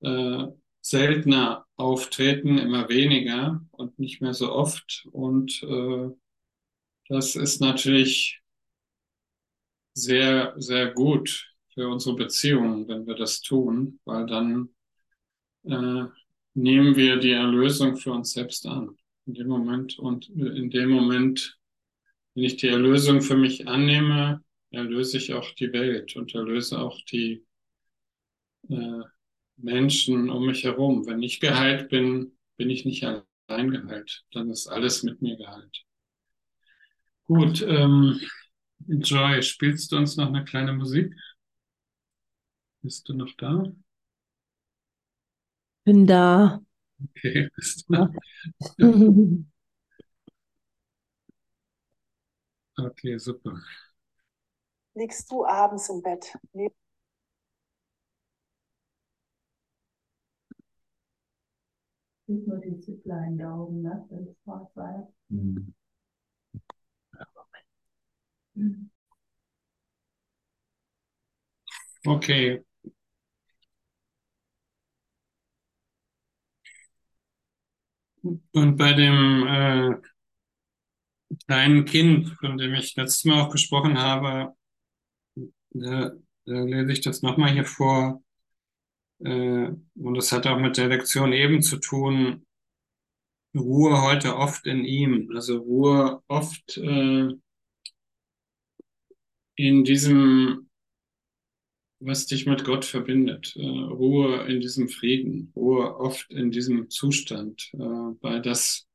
[0.00, 0.46] äh,
[0.84, 5.08] seltener auftreten, immer weniger und nicht mehr so oft.
[5.12, 6.10] Und äh,
[7.08, 8.42] das ist natürlich
[9.94, 14.68] sehr, sehr gut für unsere Beziehungen, wenn wir das tun, weil dann
[15.62, 16.04] äh,
[16.52, 18.94] nehmen wir die Erlösung für uns selbst an.
[19.24, 21.58] In dem Moment und in dem Moment,
[22.34, 27.00] wenn ich die Erlösung für mich annehme, erlöse ich auch die Welt und erlöse auch
[27.10, 27.42] die
[28.68, 29.00] äh,
[29.56, 31.06] Menschen um mich herum.
[31.06, 34.24] Wenn ich geheilt bin, bin ich nicht allein geheilt.
[34.32, 35.84] Dann ist alles mit mir geheilt.
[37.26, 38.20] Gut, ähm,
[38.86, 41.12] Joy, spielst du uns noch eine kleine Musik?
[42.82, 43.64] Bist du noch da?
[45.86, 46.60] Bin da.
[47.16, 47.94] Okay, bist du.
[47.94, 48.08] Ja.
[52.78, 53.52] Okay, super.
[54.94, 56.36] Liegst du abends im Bett?
[62.26, 64.06] Nicht nur die Ziplein da oben, ne?
[64.10, 65.06] Das ist schwarz-weiß.
[65.30, 65.74] Mhm.
[72.06, 72.62] Okay,
[78.52, 79.96] Und bei dem äh,
[81.46, 84.54] kleinen Kind, von dem ich letztes Mal auch gesprochen habe,
[85.70, 86.12] da,
[86.46, 88.22] da lese ich das nochmal hier vor.
[89.20, 92.46] Äh, und das hat auch mit der Lektion eben zu tun.
[93.54, 97.28] Ruhe heute oft in ihm, also Ruhe oft äh,
[99.56, 100.68] in diesem
[102.04, 103.54] was dich mit Gott verbindet.
[103.56, 108.86] Äh, Ruhe in diesem Frieden, Ruhe oft in diesem Zustand, äh, weil das,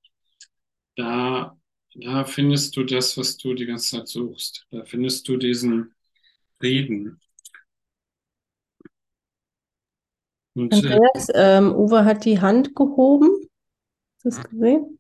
[0.96, 1.58] da,
[1.96, 4.68] da findest du das, was du die ganze Zeit suchst.
[4.72, 5.94] Da findest du diesen
[6.60, 7.20] Frieden.
[10.60, 13.30] Und äh, Andreas, ähm, Uwe hat die Hand gehoben.
[14.26, 15.00] Hast du das gesehen?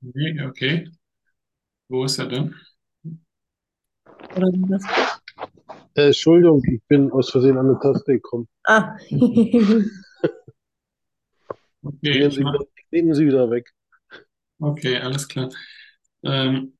[0.00, 0.90] nee, okay.
[1.88, 2.54] Wo ist er denn?
[4.36, 4.84] Oder das?
[5.94, 8.48] Äh, Entschuldigung, ich bin aus Versehen an eine Taste gekommen.
[8.64, 8.96] Ah,
[11.82, 12.58] Okay, Sie wieder,
[12.90, 13.72] nehmen Sie wieder weg.
[14.58, 15.50] okay, alles klar.
[16.24, 16.76] Ähm,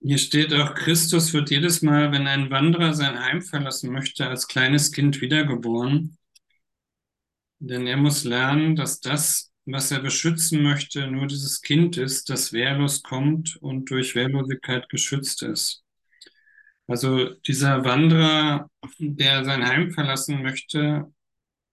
[0.00, 4.46] hier steht auch, Christus wird jedes Mal, wenn ein Wanderer sein Heim verlassen möchte, als
[4.46, 6.16] kleines Kind wiedergeboren.
[7.60, 12.52] Denn er muss lernen, dass das, was er beschützen möchte, nur dieses Kind ist, das
[12.52, 15.84] wehrlos kommt und durch Wehrlosigkeit geschützt ist.
[16.86, 18.68] Also dieser Wanderer,
[18.98, 21.12] der sein Heim verlassen möchte,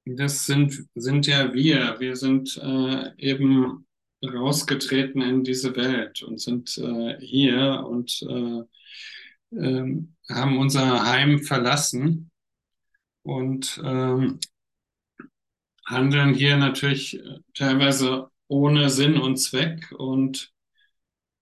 [0.05, 1.99] das sind, sind ja wir.
[1.99, 3.87] Wir sind äh, eben
[4.23, 8.63] rausgetreten in diese Welt und sind äh, hier und äh,
[9.57, 12.29] ähm, haben unser Heim verlassen
[13.23, 14.39] und ähm,
[15.87, 20.51] handeln hier natürlich äh, teilweise ohne Sinn und Zweck und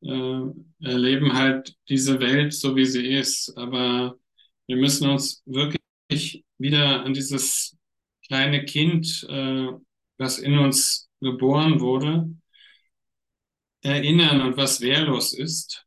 [0.01, 0.41] äh,
[0.81, 3.55] erleben halt diese Welt so, wie sie ist.
[3.57, 4.17] Aber
[4.67, 7.75] wir müssen uns wirklich wieder an dieses
[8.27, 9.67] kleine Kind, äh,
[10.17, 12.29] was in uns geboren wurde,
[13.81, 15.85] erinnern und was wehrlos ist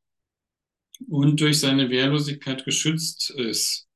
[1.08, 3.86] und durch seine Wehrlosigkeit geschützt ist.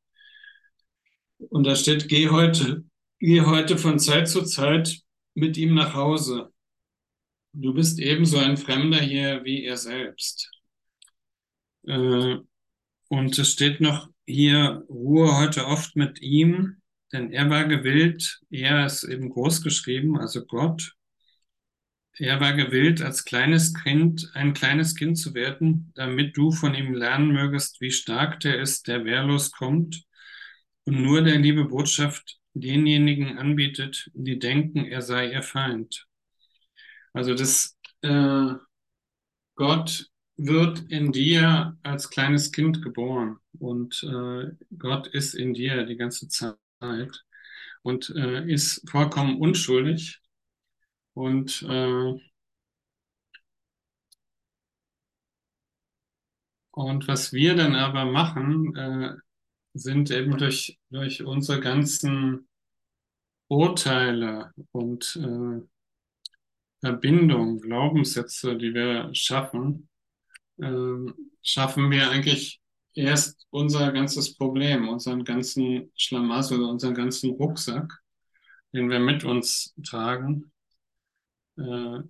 [1.38, 2.84] Und da steht, geh heute,
[3.22, 5.00] geh heute von Zeit zu Zeit
[5.34, 6.52] mit ihm nach Hause.
[7.52, 10.50] Du bist ebenso ein Fremder hier wie er selbst.
[11.86, 12.38] Äh,
[13.08, 16.82] und es steht noch hier, ruhe heute oft mit ihm,
[17.12, 20.96] denn er war gewillt, er ist eben groß geschrieben, also Gott,
[22.14, 26.92] er war gewillt, als kleines Kind, ein kleines Kind zu werden, damit du von ihm
[26.92, 30.02] lernen mögest, wie stark der ist, der wehrlos kommt
[30.84, 36.06] und nur der liebe Botschaft denjenigen anbietet, die denken, er sei ihr Feind.
[37.12, 38.54] Also das äh,
[39.54, 45.96] Gott wird in dir als kleines Kind geboren und äh, Gott ist in dir die
[45.96, 46.56] ganze Zeit
[47.82, 50.20] und äh, ist vollkommen unschuldig
[51.14, 52.14] und äh,
[56.70, 59.16] und was wir dann aber machen, äh,
[59.74, 62.48] sind eben durch durch unsere ganzen
[63.48, 65.60] Urteile und äh,
[66.80, 69.88] Verbindungen, Glaubenssätze, die wir schaffen,
[70.58, 72.60] äh, schaffen wir eigentlich
[72.94, 77.92] erst unser ganzes Problem, unseren ganzen Schlamassel, unseren ganzen Rucksack,
[78.72, 80.50] den wir mit uns tragen.
[81.56, 82.00] Äh,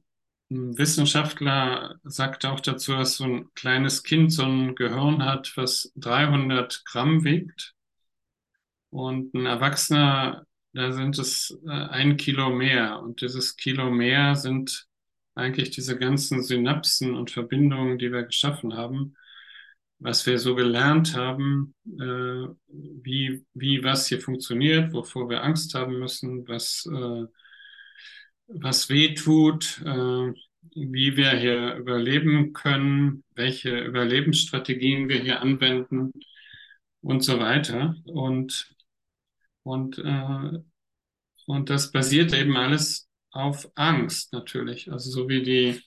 [0.52, 5.92] ein Wissenschaftler sagt auch dazu, dass so ein kleines Kind so ein Gehirn hat, was
[5.96, 7.74] 300 Gramm wiegt.
[8.90, 13.00] Und ein Erwachsener, da sind es äh, ein Kilo mehr.
[13.00, 14.86] Und dieses Kilo mehr sind
[15.34, 19.16] eigentlich diese ganzen Synapsen und Verbindungen, die wir geschaffen haben,
[19.98, 25.98] was wir so gelernt haben, äh, wie, wie was hier funktioniert, wovor wir Angst haben
[25.98, 27.24] müssen, was, äh,
[28.48, 30.33] was weh tut, äh,
[30.74, 36.12] wie wir hier überleben können, welche Überlebensstrategien wir hier anwenden
[37.02, 37.96] und so weiter.
[38.05, 38.74] Und,
[39.64, 40.59] und, äh,
[41.46, 44.90] und das basiert eben alles auf Angst natürlich.
[44.90, 45.81] Also so wie die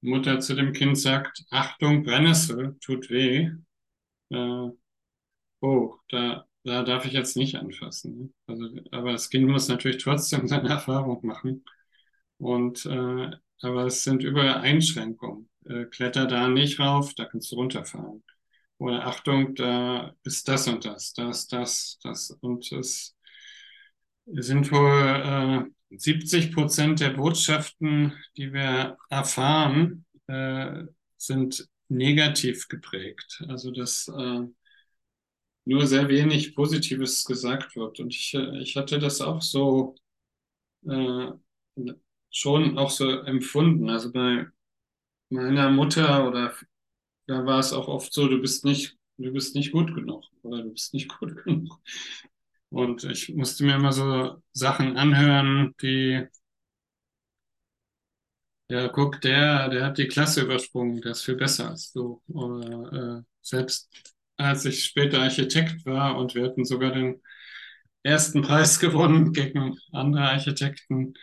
[0.00, 3.50] Mutter zu dem Kind sagt, Achtung, Brennnessel, tut weh.
[4.30, 4.68] Äh,
[5.60, 8.34] oh, da, da darf ich jetzt nicht anfassen.
[8.46, 11.64] Also, aber das Kind muss natürlich trotzdem seine Erfahrung machen.
[12.42, 13.30] Und äh,
[13.62, 15.48] aber es sind überall Einschränkungen.
[15.64, 18.24] Äh, kletter da nicht rauf, da kannst du runterfallen.
[18.78, 22.30] Oder Achtung, da ist das und das, da ist das, das.
[22.40, 23.16] Und es
[24.26, 30.84] sind wohl äh, 70 Prozent der Botschaften, die wir erfahren, äh,
[31.16, 33.44] sind negativ geprägt.
[33.46, 34.40] Also dass äh,
[35.64, 38.00] nur sehr wenig Positives gesagt wird.
[38.00, 39.94] Und ich, ich hatte das auch so
[40.88, 41.28] äh,
[42.32, 43.90] schon auch so empfunden.
[43.90, 44.46] Also bei
[45.30, 46.54] meiner Mutter oder
[47.26, 50.62] da war es auch oft so, du bist nicht, du bist nicht gut genug oder
[50.62, 51.80] du bist nicht gut genug.
[52.70, 56.26] Und ich musste mir immer so Sachen anhören, die,
[58.68, 62.22] ja, guck, der, der hat die Klasse übersprungen, der ist viel besser als du.
[62.28, 63.90] Oder äh, selbst
[64.36, 67.20] als ich später Architekt war und wir hatten sogar den
[68.02, 71.14] ersten Preis gewonnen gegen andere Architekten,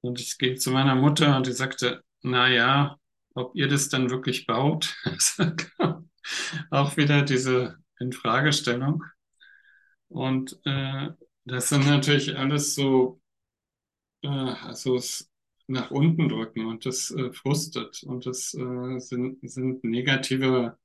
[0.00, 2.98] und ich ging zu meiner Mutter und die sagte, na ja,
[3.34, 4.96] ob ihr das dann wirklich baut,
[6.70, 9.04] auch wieder diese Infragestellung.
[10.08, 11.08] Und äh,
[11.44, 13.20] das sind natürlich alles so,
[14.22, 15.30] äh, also es
[15.66, 20.78] nach unten drücken und das äh, frustet und das äh, sind, sind negative,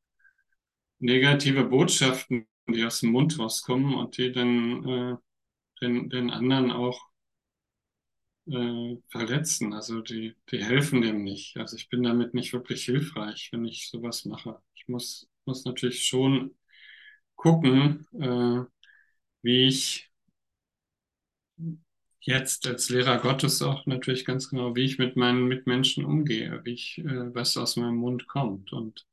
[0.99, 5.15] negative Botschaften, die aus dem Mund rauskommen und die dann äh,
[5.81, 6.99] den, den anderen auch
[8.47, 9.73] äh, verletzen.
[9.73, 11.57] Also die, die helfen dem nicht.
[11.57, 14.59] Also ich bin damit nicht wirklich hilfreich, wenn ich sowas mache.
[14.75, 16.55] Ich muss, muss natürlich schon
[17.35, 18.65] gucken, äh,
[19.43, 20.11] wie ich
[22.21, 26.71] jetzt als Lehrer Gottes auch natürlich ganz genau, wie ich mit meinen Mitmenschen umgehe, wie
[26.73, 28.73] ich, äh, was aus meinem Mund kommt.
[28.73, 29.05] Und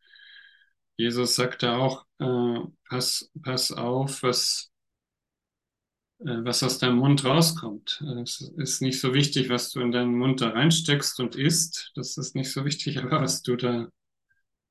[0.97, 4.70] Jesus sagte auch, äh, pass, pass auf, was,
[6.21, 8.03] was aus deinem Mund rauskommt.
[8.23, 11.93] Es ist nicht so wichtig, was du in deinen Mund da reinsteckst und isst.
[11.95, 13.89] Das ist nicht so wichtig, aber was du da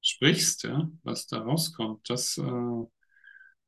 [0.02, 2.86] sprichst, ja, was da rauskommt, das, äh,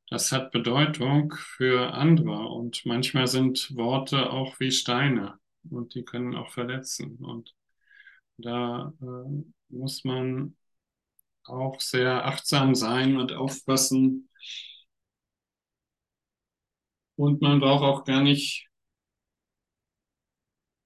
[0.09, 2.47] das hat Bedeutung für andere.
[2.49, 7.17] Und manchmal sind Worte auch wie Steine und die können auch verletzen.
[7.17, 7.55] Und
[8.37, 10.55] da äh, muss man
[11.45, 14.29] auch sehr achtsam sein und aufpassen.
[17.21, 18.67] Und man braucht auch gar nicht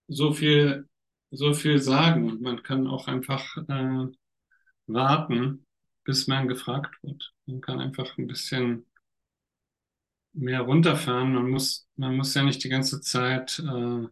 [0.07, 0.87] so viel,
[1.31, 2.41] so viel sagen.
[2.41, 4.07] Man kann auch einfach äh,
[4.87, 5.65] warten,
[6.03, 7.33] bis man gefragt wird.
[7.45, 8.85] Man kann einfach ein bisschen
[10.33, 11.33] mehr runterfahren.
[11.33, 14.07] Man muss, man muss ja nicht die ganze Zeit äh,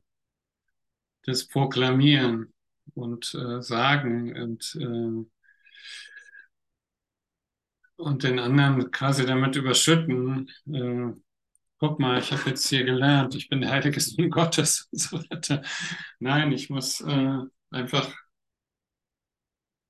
[1.26, 2.54] das proklamieren
[2.94, 5.26] und äh, sagen und, äh,
[7.96, 10.50] und den anderen quasi damit überschütten.
[10.68, 11.14] Äh,
[11.84, 15.18] guck mal, ich habe jetzt hier gelernt, ich bin der heilige Sohn Gottes und so
[15.30, 15.62] weiter.
[16.20, 17.40] Nein, ich muss äh,
[17.72, 18.10] einfach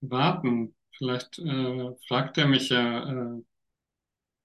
[0.02, 0.76] warten.
[0.98, 3.44] Vielleicht äh, fragt er mich ja, äh,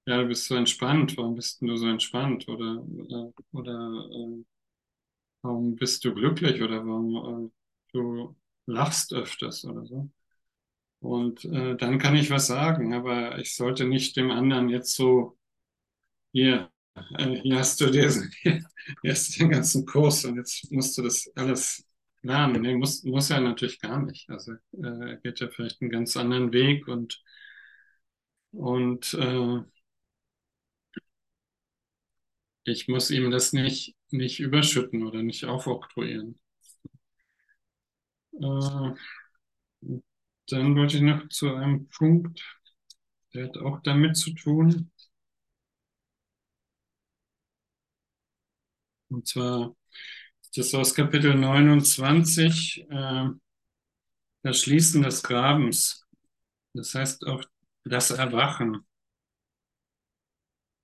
[0.06, 2.48] ja, du bist so entspannt, warum bist du so entspannt?
[2.48, 4.44] Oder, oder, oder äh,
[5.42, 7.50] warum bist du glücklich oder warum äh,
[7.92, 8.36] du
[8.66, 10.10] lachst öfters oder so?
[11.00, 15.38] Und äh, dann kann ich was sagen, aber ich sollte nicht dem anderen jetzt so,
[16.32, 16.77] hier, äh,
[17.42, 18.30] hier hast du diesen,
[19.06, 21.84] hast den ganzen Kurs und jetzt musst du das alles
[22.22, 22.62] lernen.
[22.62, 24.28] Nee, muss, muss er natürlich gar nicht.
[24.30, 24.56] Also äh,
[25.10, 27.22] er geht ja vielleicht einen ganz anderen Weg und,
[28.52, 29.62] und äh,
[32.62, 36.38] ich muss ihm das nicht, nicht überschütten oder nicht aufoktroyieren.
[38.40, 38.94] Äh,
[40.50, 42.42] dann wollte ich noch zu einem Punkt,
[43.34, 44.90] der hat auch damit zu tun.
[49.08, 49.74] Und zwar
[50.42, 53.28] ist das aus Kapitel 29, äh,
[54.42, 56.06] das Schließen des Grabens.
[56.74, 57.44] Das heißt auch
[57.84, 58.86] das Erwachen.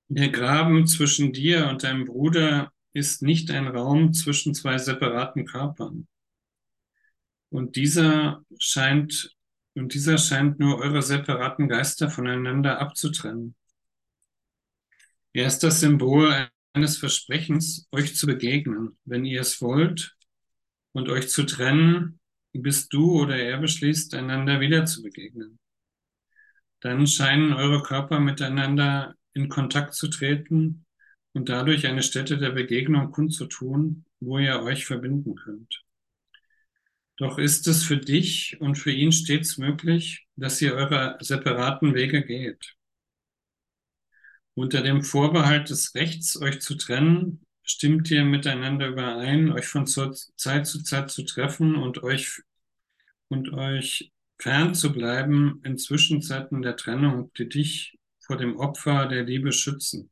[0.08, 6.06] Der Graben zwischen dir und deinem Bruder ist nicht ein Raum zwischen zwei separaten Körpern.
[7.50, 9.34] Und dieser scheint,
[9.74, 13.54] und dieser scheint nur eure separaten Geister voneinander abzutrennen.
[15.32, 20.16] Er ist das Symbol eines Versprechens, euch zu begegnen, wenn ihr es wollt,
[20.92, 22.20] und euch zu trennen,
[22.52, 25.58] bis du oder er beschließt, einander wieder zu begegnen.
[26.80, 30.84] Dann scheinen eure Körper miteinander in Kontakt zu treten
[31.32, 35.82] und dadurch eine Stätte der Begegnung kundzutun, wo ihr euch verbinden könnt.
[37.16, 42.24] Doch ist es für dich und für ihn stets möglich, dass ihr eure separaten Wege
[42.24, 42.74] geht.
[44.54, 50.66] Unter dem Vorbehalt des Rechts, euch zu trennen, stimmt ihr miteinander überein, euch von Zeit
[50.66, 52.42] zu Zeit zu treffen und euch,
[53.28, 59.24] und euch fern zu bleiben in Zwischenzeiten der Trennung, die dich vor dem Opfer der
[59.24, 60.10] Liebe schützen.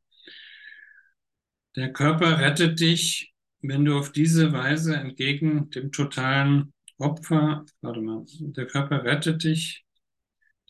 [1.77, 8.25] Der Körper rettet dich, wenn du auf diese Weise entgegen dem totalen Opfer, warte mal,
[8.41, 9.82] der Körper rettet dich,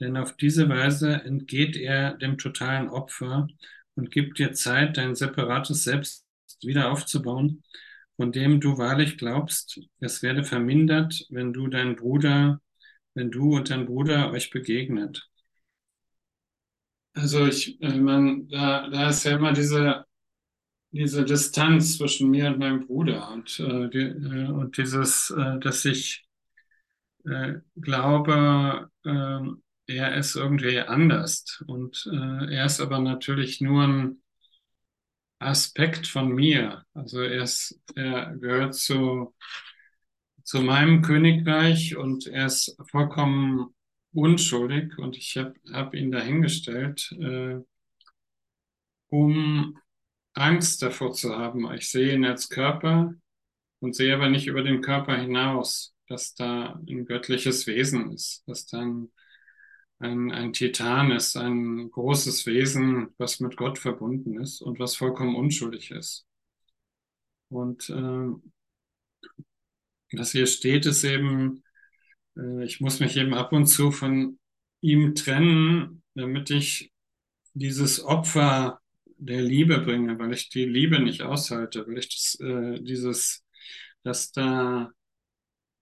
[0.03, 3.49] denn auf diese Weise entgeht er dem totalen Opfer
[3.95, 6.27] und gibt dir Zeit, dein separates Selbst
[6.63, 7.63] wieder aufzubauen,
[8.17, 12.61] von dem du wahrlich glaubst, es werde vermindert, wenn du dein Bruder,
[13.15, 15.29] wenn du und dein Bruder euch begegnet.
[17.15, 20.07] Also ich, ich meine, da, da ist ja immer diese,
[20.93, 25.85] diese Distanz zwischen mir und meinem Bruder und, äh, die, äh, und dieses, äh, dass
[25.85, 26.27] ich
[27.25, 29.41] äh, glaube, äh,
[29.87, 34.23] er ist irgendwie anders und äh, er ist aber natürlich nur ein
[35.39, 36.85] Aspekt von mir.
[36.95, 39.35] Also er, ist, er gehört zu,
[40.45, 43.75] zu meinem Königreich und er ist vollkommen
[44.13, 47.59] unschuldig und ich habe hab ihn dahingestellt, äh,
[49.09, 49.79] um
[50.35, 51.71] Angst davor zu haben.
[51.75, 53.15] Ich sehe ihn als Körper
[53.81, 58.67] und sehe aber nicht über den Körper hinaus, dass da ein göttliches Wesen ist, dass
[58.67, 59.11] da ein,
[60.03, 65.37] ein, ein Titan ist, ein großes Wesen, was mit Gott verbunden ist und was vollkommen
[65.37, 66.27] unschuldig ist.
[67.49, 68.29] Und äh,
[70.13, 71.63] was hier steht, ist eben,
[72.37, 74.39] äh, ich muss mich eben ab und zu von
[74.81, 76.93] ihm trennen, damit ich
[77.55, 82.81] dieses Opfer der Liebe bringe, weil ich die Liebe nicht aushalte, weil ich das, äh,
[82.83, 83.45] dieses
[84.05, 84.91] dass da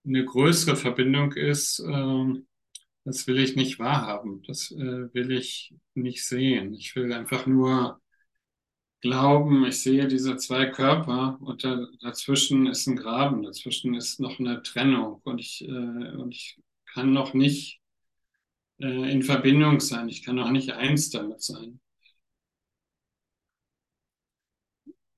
[0.05, 2.41] eine größere Verbindung ist, äh,
[3.03, 6.73] das will ich nicht wahrhaben, das äh, will ich nicht sehen.
[6.73, 7.99] Ich will einfach nur
[9.01, 14.39] glauben, ich sehe diese zwei Körper und da, dazwischen ist ein Graben, dazwischen ist noch
[14.39, 16.59] eine Trennung und ich, äh, und ich
[16.93, 17.81] kann noch nicht
[18.79, 21.79] äh, in Verbindung sein, ich kann noch nicht eins damit sein.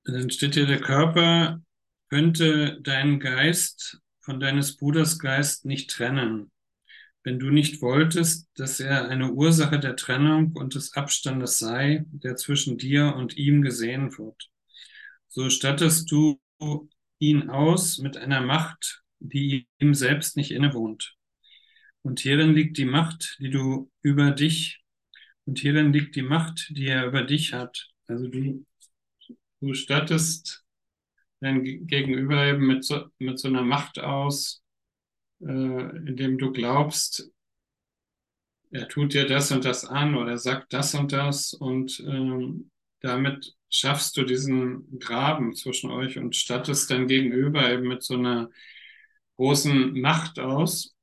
[0.05, 1.61] Dann steht hier, der Körper
[2.09, 6.53] könnte deinen Geist von deines Bruders Geist nicht trennen,
[7.24, 12.36] wenn du nicht wolltest, dass er eine Ursache der Trennung und des Abstandes sei, der
[12.36, 14.49] zwischen dir und ihm gesehen wird.
[15.30, 16.39] So stattest du
[17.19, 21.15] ihn aus mit einer Macht, die ihm selbst nicht innewohnt.
[22.01, 24.84] Und hierin liegt die Macht, die du über dich,
[25.45, 27.89] und hierin liegt die Macht, die er über dich hat.
[28.07, 28.65] Also du,
[29.59, 30.63] du stattest
[31.41, 34.62] dein Gegenüber eben mit so, mit so einer Macht aus,
[35.47, 37.29] äh, indem du glaubst,
[38.71, 42.71] er tut dir das und das an oder sagt das und das und ähm,
[43.01, 48.49] damit schaffst du diesen Graben zwischen euch und stattest dein Gegenüber eben mit so einer
[49.35, 50.95] großen Macht aus.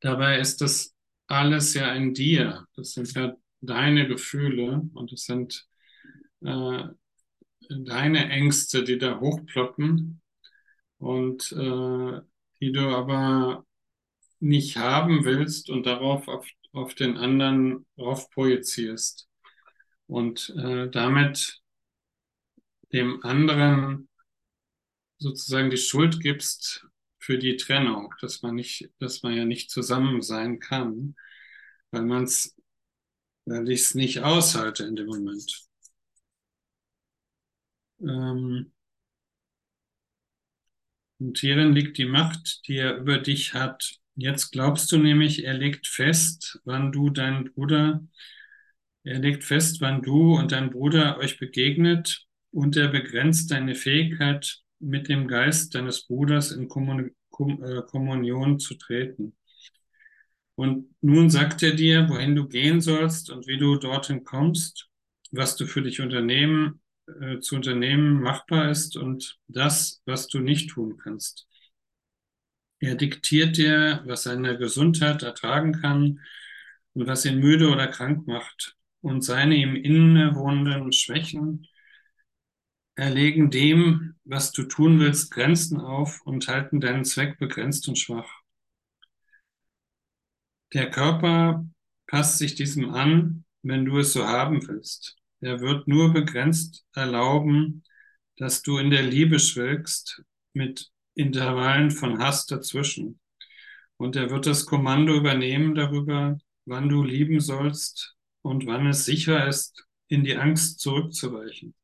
[0.00, 0.94] Dabei ist das
[1.26, 2.66] alles ja in dir.
[2.76, 5.66] Das sind ja deine Gefühle und es sind
[6.42, 6.84] äh,
[7.68, 10.20] deine Ängste, die da hochploppen
[10.98, 12.20] und äh,
[12.60, 13.64] die du aber
[14.40, 19.28] nicht haben willst und darauf auf, auf den anderen drauf projizierst
[20.06, 21.60] und äh, damit
[22.92, 24.08] dem anderen
[25.18, 26.86] sozusagen die Schuld gibst
[27.18, 31.14] für die Trennung, dass man nicht, dass man ja nicht zusammen sein kann,
[31.90, 32.56] weil man es,
[33.44, 35.68] weil ich es nicht aushalte in dem Moment.
[38.00, 38.72] Ähm,
[41.20, 43.96] und hierin liegt die Macht, die er über dich hat.
[44.16, 48.02] Jetzt glaubst du nämlich, er legt fest, wann du deinen Bruder,
[49.04, 54.62] er legt fest, wann du und dein Bruder euch begegnet und er begrenzt deine Fähigkeit,
[54.80, 59.36] mit dem Geist deines Bruders in Kommun äh, Kommunion zu treten.
[60.54, 64.88] Und nun sagt er dir, wohin du gehen sollst und wie du dorthin kommst,
[65.30, 66.79] was du für dich unternehmen
[67.20, 71.46] äh, zu unternehmen machbar ist und das, was du nicht tun kannst.
[72.80, 76.20] Er diktiert dir, was seine Gesundheit ertragen kann
[76.94, 78.76] und was ihn müde oder krank macht.
[79.02, 81.66] Und seine ihm innewohnenden Schwächen
[82.94, 88.30] erlegen dem, was du tun willst, Grenzen auf und halten deinen Zweck begrenzt und schwach.
[90.72, 91.66] Der Körper
[92.06, 95.19] passt sich diesem an, wenn du es so haben willst.
[95.40, 97.82] Er wird nur begrenzt erlauben,
[98.36, 100.22] dass du in der Liebe schwelgst
[100.52, 103.20] mit Intervallen von Hass dazwischen.
[103.96, 109.46] Und er wird das Kommando übernehmen darüber, wann du lieben sollst und wann es sicher
[109.46, 111.74] ist, in die Angst zurückzuweichen.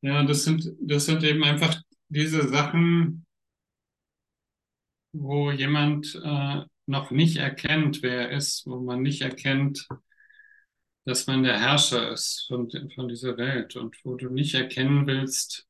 [0.00, 3.26] Ja, das sind, das sind eben einfach diese Sachen,
[5.12, 9.88] wo jemand äh, noch nicht erkennt, wer er ist, wo man nicht erkennt,
[11.06, 15.66] dass man der Herrscher ist von, von dieser Welt und wo du nicht erkennen willst,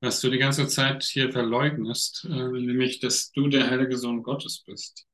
[0.00, 4.64] was du die ganze Zeit hier verleugnest, äh, nämlich, dass du der heilige Sohn Gottes
[4.66, 5.06] bist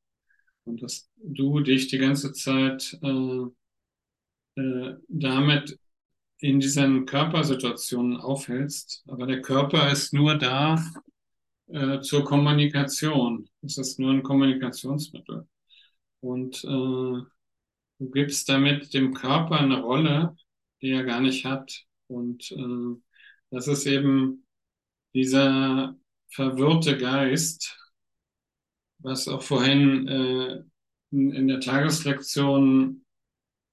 [0.64, 5.78] und dass du dich die ganze Zeit äh, äh, damit
[6.38, 9.05] in diesen Körpersituationen aufhältst.
[9.09, 10.82] Aber der Körper ist nur da
[11.66, 13.51] äh, zur Kommunikation.
[13.61, 15.46] Es ist nur ein Kommunikationsmittel.
[16.20, 17.38] Und äh,
[17.99, 20.36] Du gibst damit dem Körper eine Rolle,
[20.80, 21.84] die er gar nicht hat.
[22.07, 23.01] Und äh,
[23.51, 24.46] das ist eben
[25.14, 25.96] dieser
[26.30, 27.76] verwirrte Geist,
[28.99, 30.62] was auch vorhin äh,
[31.11, 33.05] in, in der Tageslektion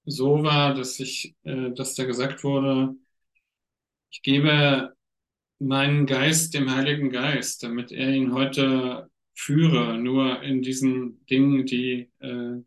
[0.04, 2.94] so war, dass ich, äh, dass da gesagt wurde,
[4.10, 4.94] ich gebe
[5.58, 12.10] meinen Geist dem Heiligen Geist, damit er ihn heute führe, nur in diesen Dingen, die
[12.20, 12.62] äh,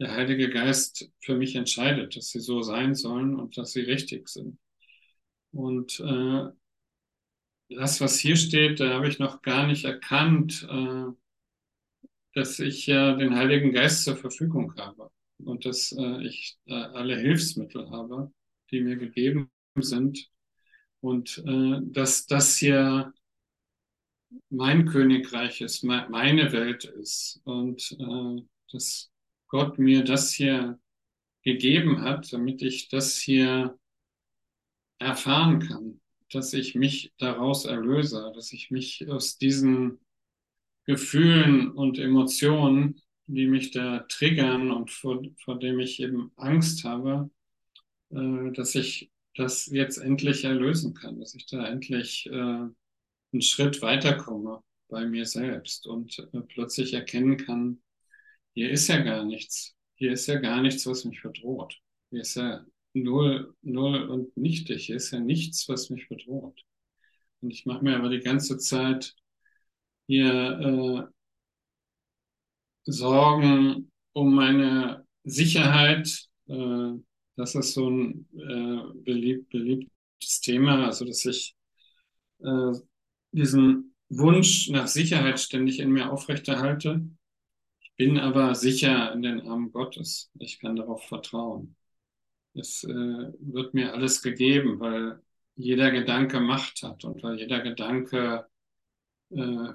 [0.00, 4.28] der Heilige Geist für mich entscheidet, dass sie so sein sollen und dass sie richtig
[4.28, 4.58] sind.
[5.52, 6.48] Und äh,
[7.68, 11.06] das, was hier steht, da habe ich noch gar nicht erkannt, äh,
[12.34, 17.16] dass ich ja den Heiligen Geist zur Verfügung habe und dass äh, ich äh, alle
[17.16, 18.32] Hilfsmittel habe,
[18.70, 20.30] die mir gegeben sind
[21.00, 23.12] und äh, dass das hier
[24.48, 29.10] mein Königreich ist, me meine Welt ist und äh, dass
[29.50, 30.78] Gott mir das hier
[31.42, 33.78] gegeben hat, damit ich das hier
[34.98, 39.98] erfahren kann, dass ich mich daraus erlöse, dass ich mich aus diesen
[40.86, 47.30] Gefühlen und Emotionen, die mich da triggern und vor, vor dem ich eben Angst habe,
[48.10, 53.82] äh, dass ich das jetzt endlich erlösen kann, dass ich da endlich äh, einen Schritt
[53.82, 57.80] weiterkomme bei mir selbst und äh, plötzlich erkennen kann,
[58.54, 61.78] hier ist ja gar nichts, hier ist ja gar nichts, was mich bedroht.
[62.10, 66.60] Hier ist ja null, null und nichtig, hier ist ja nichts, was mich bedroht.
[67.40, 69.14] Und ich mache mir aber die ganze Zeit
[70.06, 71.08] hier
[72.86, 76.26] äh, Sorgen um meine Sicherheit.
[76.48, 76.92] Äh,
[77.36, 81.54] das ist so ein äh, beliebt, beliebtes Thema, also dass ich
[82.40, 82.72] äh,
[83.32, 87.08] diesen Wunsch nach Sicherheit ständig in mir aufrechterhalte.
[88.00, 90.30] Bin aber sicher in den Armen Gottes.
[90.38, 91.76] Ich kann darauf vertrauen.
[92.54, 95.20] Es äh, wird mir alles gegeben, weil
[95.54, 98.46] jeder Gedanke Macht hat und weil jeder Gedanke
[99.28, 99.72] äh,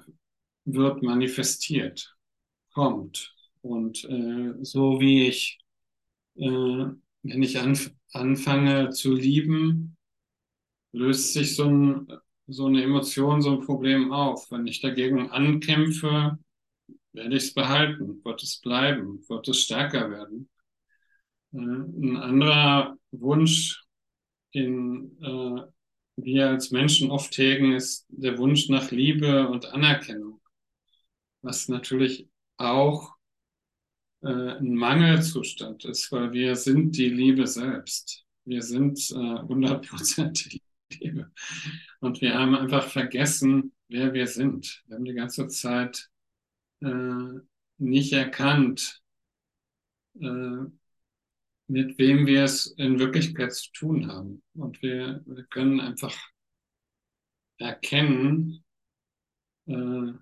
[0.64, 2.16] wird manifestiert,
[2.72, 3.32] kommt.
[3.60, 5.60] Und äh, so wie ich,
[6.34, 9.96] äh, wenn ich anf anfange zu lieben,
[10.90, 12.08] löst sich so, ein,
[12.48, 14.50] so eine Emotion, so ein Problem auf.
[14.50, 16.40] Wenn ich dagegen ankämpfe,
[17.16, 20.48] werde ich es behalten, wird es bleiben, wird es stärker werden.
[21.52, 23.82] Äh, ein anderer Wunsch,
[24.54, 25.62] den äh,
[26.18, 30.40] wir als Menschen oft hegen, ist der Wunsch nach Liebe und Anerkennung
[31.46, 33.14] was natürlich auch
[34.22, 38.24] äh, ein Mangelzustand ist, weil wir sind die Liebe selbst.
[38.44, 41.32] Wir sind hundertprozentig äh, Liebe.
[42.00, 44.82] Und wir haben einfach vergessen, wer wir sind.
[44.86, 46.08] Wir haben die ganze Zeit
[46.80, 47.40] äh,
[47.78, 49.02] nicht erkannt,
[50.20, 50.64] äh,
[51.68, 54.42] mit wem wir es in Wirklichkeit zu tun haben.
[54.54, 56.16] Und wir, wir können einfach
[57.58, 58.64] erkennen,
[59.66, 60.12] äh,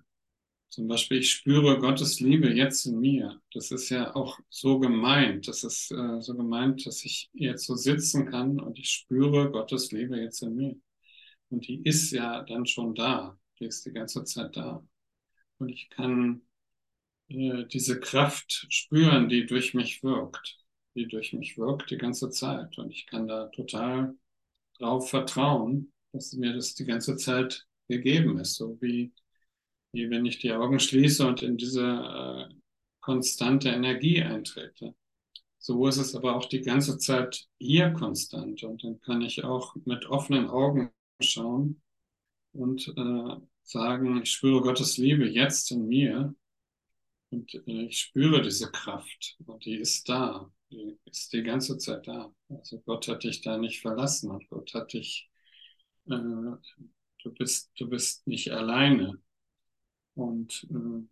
[0.75, 3.41] zum Beispiel, ich spüre Gottes Liebe jetzt in mir.
[3.53, 5.47] Das ist ja auch so gemeint.
[5.47, 9.93] Das ist äh, so gemeint, dass ich jetzt so sitzen kann und ich spüre Gottes
[9.93, 10.75] Liebe jetzt in mir.
[11.49, 13.39] Und die ist ja dann schon da.
[13.57, 14.85] Die ist die ganze Zeit da.
[15.59, 16.41] Und ich kann
[17.29, 20.57] äh, diese Kraft spüren, die durch mich wirkt.
[20.95, 22.77] Die durch mich wirkt die ganze Zeit.
[22.77, 24.15] Und ich kann da total
[24.77, 28.55] drauf vertrauen, dass mir das die ganze Zeit gegeben ist.
[28.55, 29.13] So wie
[29.95, 32.53] wie wenn ich die Augen schließe und in diese äh,
[32.99, 34.93] konstante Energie eintrete.
[35.57, 39.75] So ist es aber auch die ganze Zeit hier konstant und dann kann ich auch
[39.85, 40.91] mit offenen Augen
[41.21, 41.81] schauen
[42.53, 43.37] und äh,
[43.67, 46.35] sagen, ich spüre Gottes Liebe jetzt in mir
[47.31, 52.07] und äh, ich spüre diese Kraft und die ist da, die ist die ganze Zeit
[52.07, 52.33] da.
[52.49, 55.29] Also Gott hat dich da nicht verlassen und Gott hat dich,
[56.07, 59.21] äh, du bist, du bist nicht alleine.
[60.15, 61.07] Und äh,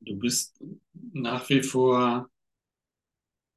[0.00, 0.58] du bist
[0.92, 2.30] nach wie vor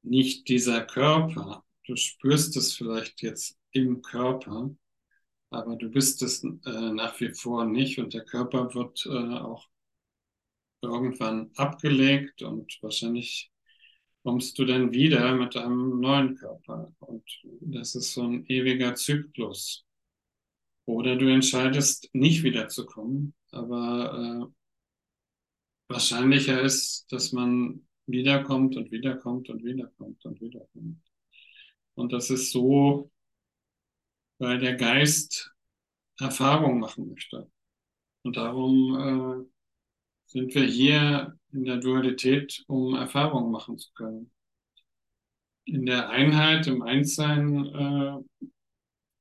[0.01, 1.63] nicht dieser Körper.
[1.85, 4.75] Du spürst es vielleicht jetzt im Körper,
[5.53, 9.67] aber du bist es äh, nach wie vor nicht und der Körper wird äh, auch
[10.81, 13.51] irgendwann abgelegt und wahrscheinlich
[14.23, 17.23] kommst du dann wieder mit einem neuen Körper und
[17.61, 19.85] das ist so ein ewiger Zyklus.
[20.85, 24.53] Oder du entscheidest, nicht wiederzukommen, aber äh,
[25.87, 31.01] wahrscheinlicher ist, dass man wiederkommt und wiederkommt und wiederkommt und wiederkommt.
[31.95, 33.11] Und das ist so,
[34.39, 35.53] weil der Geist
[36.19, 37.49] Erfahrung machen möchte.
[38.23, 39.53] Und darum äh,
[40.27, 44.31] sind wir hier in der Dualität, um Erfahrung machen zu können.
[45.65, 48.51] In der Einheit, im Einssein äh,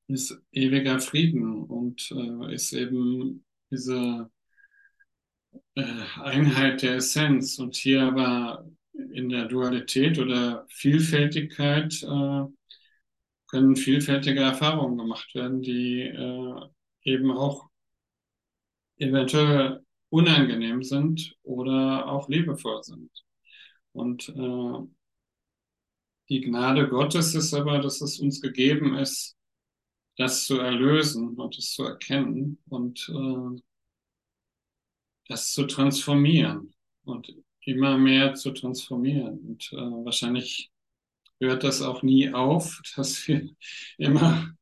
[0.07, 4.29] ist ewiger Frieden und äh, ist eben diese
[5.75, 5.83] äh,
[6.21, 7.59] Einheit der Essenz.
[7.59, 12.45] Und hier aber in der Dualität oder Vielfältigkeit äh,
[13.53, 16.61] können vielfältige Erfahrungen gemacht werden, die äh,
[17.03, 17.69] eben auch
[18.97, 23.11] eventuell unangenehm sind oder auch liebevoll sind.
[23.91, 24.87] Und äh,
[26.29, 29.37] die Gnade Gottes ist aber, dass es uns gegeben ist,
[30.17, 33.61] das zu erlösen und es zu erkennen und äh,
[35.27, 36.73] das zu transformieren
[37.03, 37.31] und
[37.65, 39.37] immer mehr zu transformieren.
[39.41, 40.72] Und äh, wahrscheinlich
[41.45, 43.49] hört das auch nie auf, dass wir
[43.97, 44.53] immer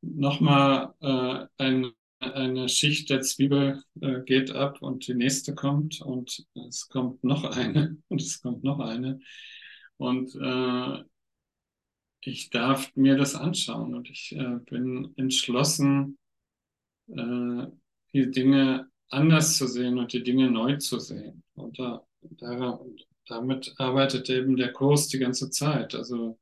[0.00, 6.46] nochmal äh, ein, eine Schicht der Zwiebel äh, geht ab und die nächste kommt und
[6.68, 9.20] es kommt noch eine und es kommt noch eine.
[9.96, 11.04] Und äh,
[12.24, 16.18] ich darf mir das anschauen und ich äh, bin entschlossen,
[17.08, 17.66] äh,
[18.12, 21.42] die Dinge anders zu sehen und die Dinge neu zu sehen.
[21.54, 22.80] Und da, da,
[23.26, 25.94] damit arbeitet eben der Kurs die ganze Zeit.
[25.94, 26.38] Also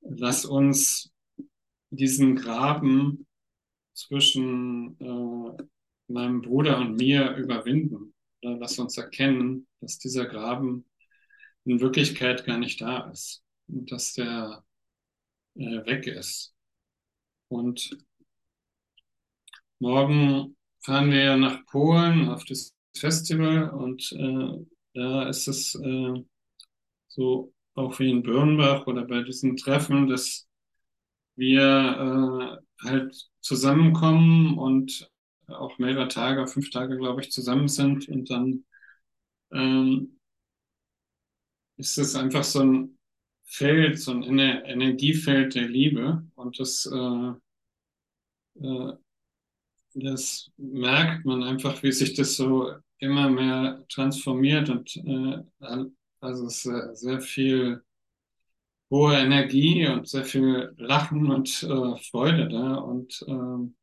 [0.00, 1.12] lass uns
[1.90, 3.26] diesen Graben
[3.92, 5.62] zwischen äh,
[6.08, 8.14] meinem Bruder und mir überwinden.
[8.42, 10.86] Oder lass uns erkennen, dass dieser Graben
[11.64, 14.64] in Wirklichkeit gar nicht da ist und dass der
[15.54, 16.54] äh, weg ist.
[17.48, 17.96] Und
[19.78, 24.64] morgen fahren wir ja nach Polen auf das Festival und äh,
[24.94, 26.24] da ist es äh,
[27.08, 30.48] so auch wie in Birnbach oder bei diesen Treffen, dass
[31.36, 35.10] wir äh, halt zusammenkommen und
[35.48, 38.64] auch mehrere Tage, fünf Tage, glaube ich, zusammen sind und dann
[39.52, 40.18] ähm,
[41.76, 42.98] ist es einfach so ein
[43.44, 47.32] Feld, so ein Ener Energiefeld der Liebe und das äh,
[48.60, 48.92] äh,
[49.94, 52.72] das merkt man einfach, wie sich das so
[53.02, 55.42] immer mehr transformiert und äh,
[56.20, 57.82] also es ist sehr viel
[58.90, 63.74] hohe Energie und sehr viel Lachen und äh, Freude da und ähm,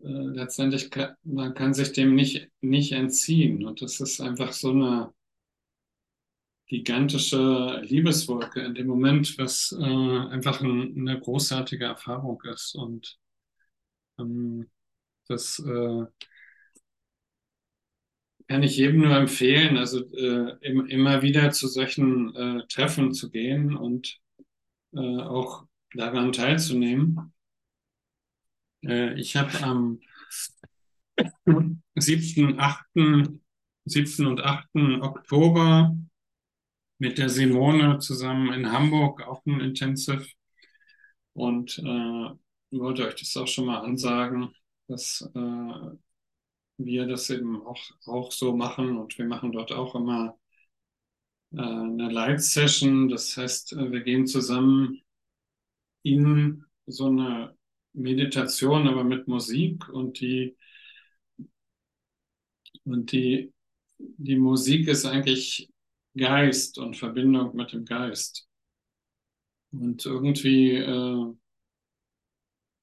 [0.00, 4.70] äh, letztendlich kann, man kann sich dem nicht nicht entziehen und das ist einfach so
[4.70, 5.12] eine
[6.66, 13.18] gigantische Liebeswolke in dem Moment, was äh, einfach ein, eine großartige Erfahrung ist und
[14.18, 14.70] ähm,
[15.28, 16.04] das äh,
[18.48, 23.30] kann ich jedem nur empfehlen, also äh, im, immer wieder zu solchen äh, Treffen zu
[23.30, 24.20] gehen und
[24.94, 27.32] äh, auch daran teilzunehmen.
[28.84, 30.00] Äh, ich habe am
[31.94, 32.84] 7., 8.,
[33.86, 34.26] 7.
[34.26, 34.66] und 8.
[35.00, 35.96] Oktober
[36.98, 40.26] mit der Simone zusammen in Hamburg auch ein Intensive
[41.32, 42.30] und äh,
[42.70, 44.54] wollte euch das auch schon mal ansagen
[44.88, 45.96] dass äh,
[46.76, 50.38] wir das eben auch, auch so machen und wir machen dort auch immer
[51.52, 53.08] äh, eine Live-Session.
[53.08, 55.00] Das heißt, äh, wir gehen zusammen
[56.02, 57.56] in so eine
[57.92, 60.56] Meditation, aber mit Musik und die
[62.84, 63.54] und die
[63.98, 65.70] die Musik ist eigentlich
[66.16, 68.46] Geist und Verbindung mit dem Geist.
[69.72, 71.34] Und irgendwie äh,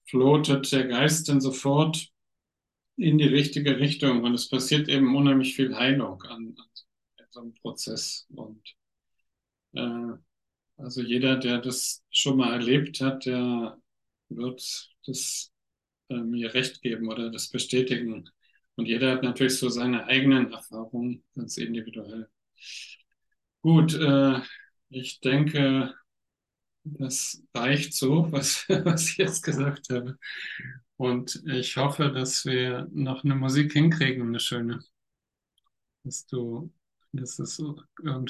[0.09, 2.11] floatet der Geist dann sofort
[3.01, 6.55] in die richtige Richtung und es passiert eben unheimlich viel Heilung an,
[7.17, 8.27] an so einem Prozess.
[8.29, 8.61] Und
[9.73, 10.13] äh,
[10.77, 13.79] also jeder, der das schon mal erlebt hat, der
[14.29, 15.51] wird das
[16.09, 18.29] äh, mir recht geben oder das bestätigen.
[18.75, 22.29] Und jeder hat natürlich so seine eigenen Erfahrungen, ganz individuell.
[23.61, 24.39] Gut, äh,
[24.89, 25.93] ich denke,
[26.83, 30.17] das reicht so, was, was ich jetzt gesagt habe.
[31.01, 34.83] Und ich hoffe, dass wir noch eine Musik hinkriegen, eine schöne.
[36.03, 36.71] Dass du,
[37.11, 37.57] dass es
[38.03, 38.29] irgendwie